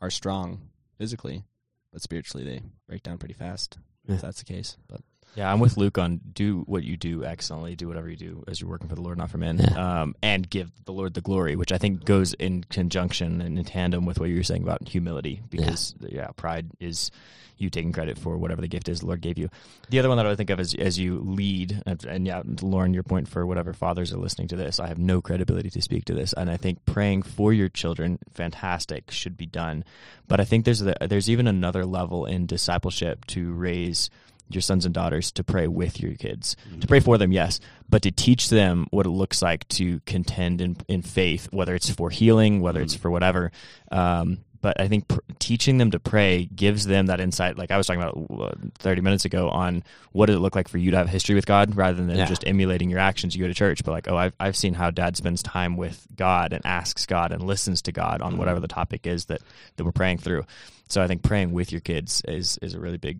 [0.00, 0.60] are strong
[0.98, 1.44] physically,
[1.92, 3.78] but spiritually they break down pretty fast.
[4.06, 4.16] Yeah.
[4.16, 5.00] If that's the case, but
[5.34, 8.60] Yeah, I'm with Luke on do what you do excellently, do whatever you do as
[8.60, 10.02] you're working for the Lord, not for men, Yeah.
[10.02, 13.64] um, and give the Lord the glory, which I think goes in conjunction and in
[13.64, 17.10] tandem with what you were saying about humility, because yeah, pride is
[17.56, 19.48] you taking credit for whatever the gift is the Lord gave you.
[19.88, 22.42] The other one that I would think of is as you lead, and, and yeah,
[22.60, 25.80] Lauren, your point for whatever fathers are listening to this, I have no credibility to
[25.80, 29.84] speak to this, and I think praying for your children, fantastic, should be done,
[30.28, 34.10] but I think there's a, there's even another level in discipleship to raise
[34.48, 36.56] your sons and daughters to pray with your kids.
[36.80, 40.60] To pray for them yes but to teach them what it looks like to contend
[40.60, 43.50] in, in faith whether it's for healing whether it's for whatever.
[43.90, 47.76] Um, but i think pr- teaching them to pray gives them that insight like i
[47.76, 49.82] was talking about uh, 30 minutes ago on
[50.12, 52.26] what does it look like for you to have history with god rather than Yeah.
[52.26, 53.34] just emulating your actions.
[53.34, 56.06] You go to church but like oh I've, I've seen how dad spends time with
[56.14, 59.40] god and asks god and listens to god on whatever the topic is that,
[59.76, 60.44] that we're praying through.
[60.88, 63.18] So i think praying with your kids is is a really big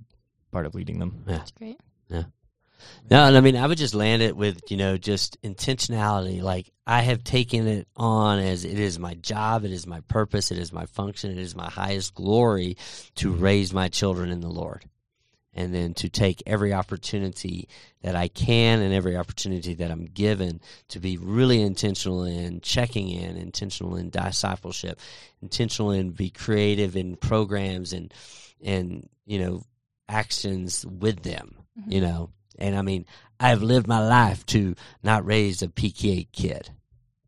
[0.52, 1.38] part of leading them Yeah.
[1.38, 1.80] That's great.
[2.08, 2.24] Yeah.
[3.10, 6.42] No, and I mean, I would just land it with, you know, just intentionality.
[6.42, 10.50] Like, I have taken it on as it is my job, it is my purpose,
[10.50, 12.76] it is my function, it is my highest glory
[13.16, 13.42] to mm-hmm.
[13.42, 14.84] raise my children in the Lord.
[15.54, 17.68] And then to take every opportunity
[18.02, 23.10] that I can and every opportunity that I'm given to be really intentional in checking
[23.10, 24.98] in, intentional in discipleship,
[25.42, 28.14] intentional in be creative in programs and,
[28.64, 29.62] and, you know,
[30.12, 31.54] actions with them,
[31.86, 32.30] you know.
[32.58, 33.06] And I mean,
[33.40, 36.70] I've lived my life to not raise a PK kid,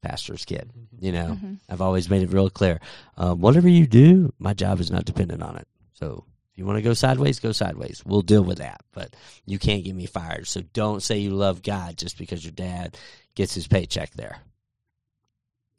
[0.02, 0.70] pastor's kid.
[1.00, 1.58] You know, Mhm.
[1.68, 2.80] I've always made it real clear.
[3.16, 5.66] Um, whatever you do, my job is not dependent on it.
[5.94, 8.00] So If you want to go sideways, go sideways.
[8.06, 8.80] We'll deal with that.
[8.92, 10.46] But you can't get me fired.
[10.46, 12.96] So don't say you love God just because your dad
[13.34, 14.38] gets his paycheck there.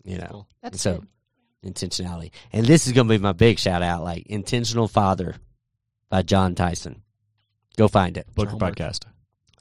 [0.03, 0.27] You know.
[0.29, 0.47] Cool.
[0.61, 0.97] That's so
[1.63, 1.73] good.
[1.73, 2.31] intentionality.
[2.51, 5.35] And this is going to be my big shout out like Intentional Father
[6.09, 7.01] by Jon Tyson.
[7.77, 8.27] Go find it.
[8.35, 9.01] Book or podcast?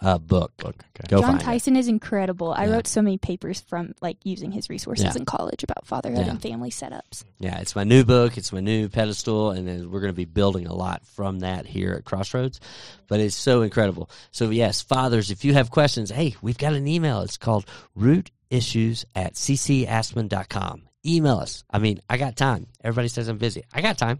[0.00, 0.52] A book.
[0.58, 0.84] Book.
[0.98, 1.08] Okay.
[1.08, 1.40] Go Jon find.
[1.40, 2.52] Tyson is incredible.
[2.52, 2.72] I Yeah.
[2.72, 5.14] wrote so many papers from like using his resources Yeah.
[5.16, 6.30] in college about fatherhood Yeah.
[6.32, 7.24] and family setups.
[7.38, 8.36] Yeah, it's my new book.
[8.36, 11.64] It's my new pedestal, and then we're going to be building a lot from that
[11.66, 12.60] here at Crossroads.
[13.08, 14.10] But it's so incredible.
[14.30, 17.20] So yes, fathers, if you have questions, hey, we've got an email.
[17.22, 17.64] It's called
[17.94, 20.82] root issues at ccaspen.com.
[21.06, 21.64] Email us.
[21.70, 22.66] I mean, I got time.
[22.82, 23.62] Everybody says I'm busy.
[23.72, 24.18] I got time.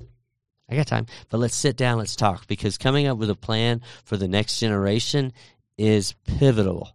[0.69, 1.07] I got time.
[1.29, 1.99] But let's sit down.
[1.99, 5.33] Let's talk because coming up with a plan for the next generation
[5.77, 6.95] is pivotal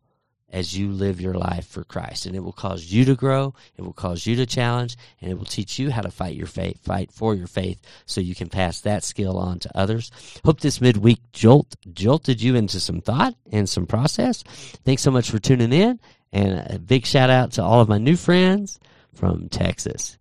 [0.52, 2.26] as you live your life for Christ.
[2.26, 5.38] And it will cause you to grow, it will cause you to challenge, and it
[5.38, 8.50] will teach you how to fight your faith, fight for your faith so you can
[8.50, 10.12] pass that skill on to others.
[10.44, 14.44] Hope this midweek jolt jolted you into some thought and some process.
[14.86, 16.00] Thanks so much for tuning in.
[16.32, 18.80] And a big shout out to all of my new friends
[19.14, 20.19] from Texas.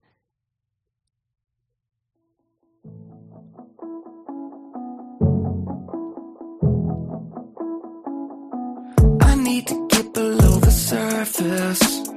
[11.25, 12.09] surface.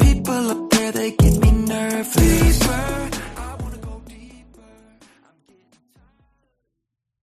[0.00, 2.58] People up there, they get me nervous.
[2.58, 2.69] People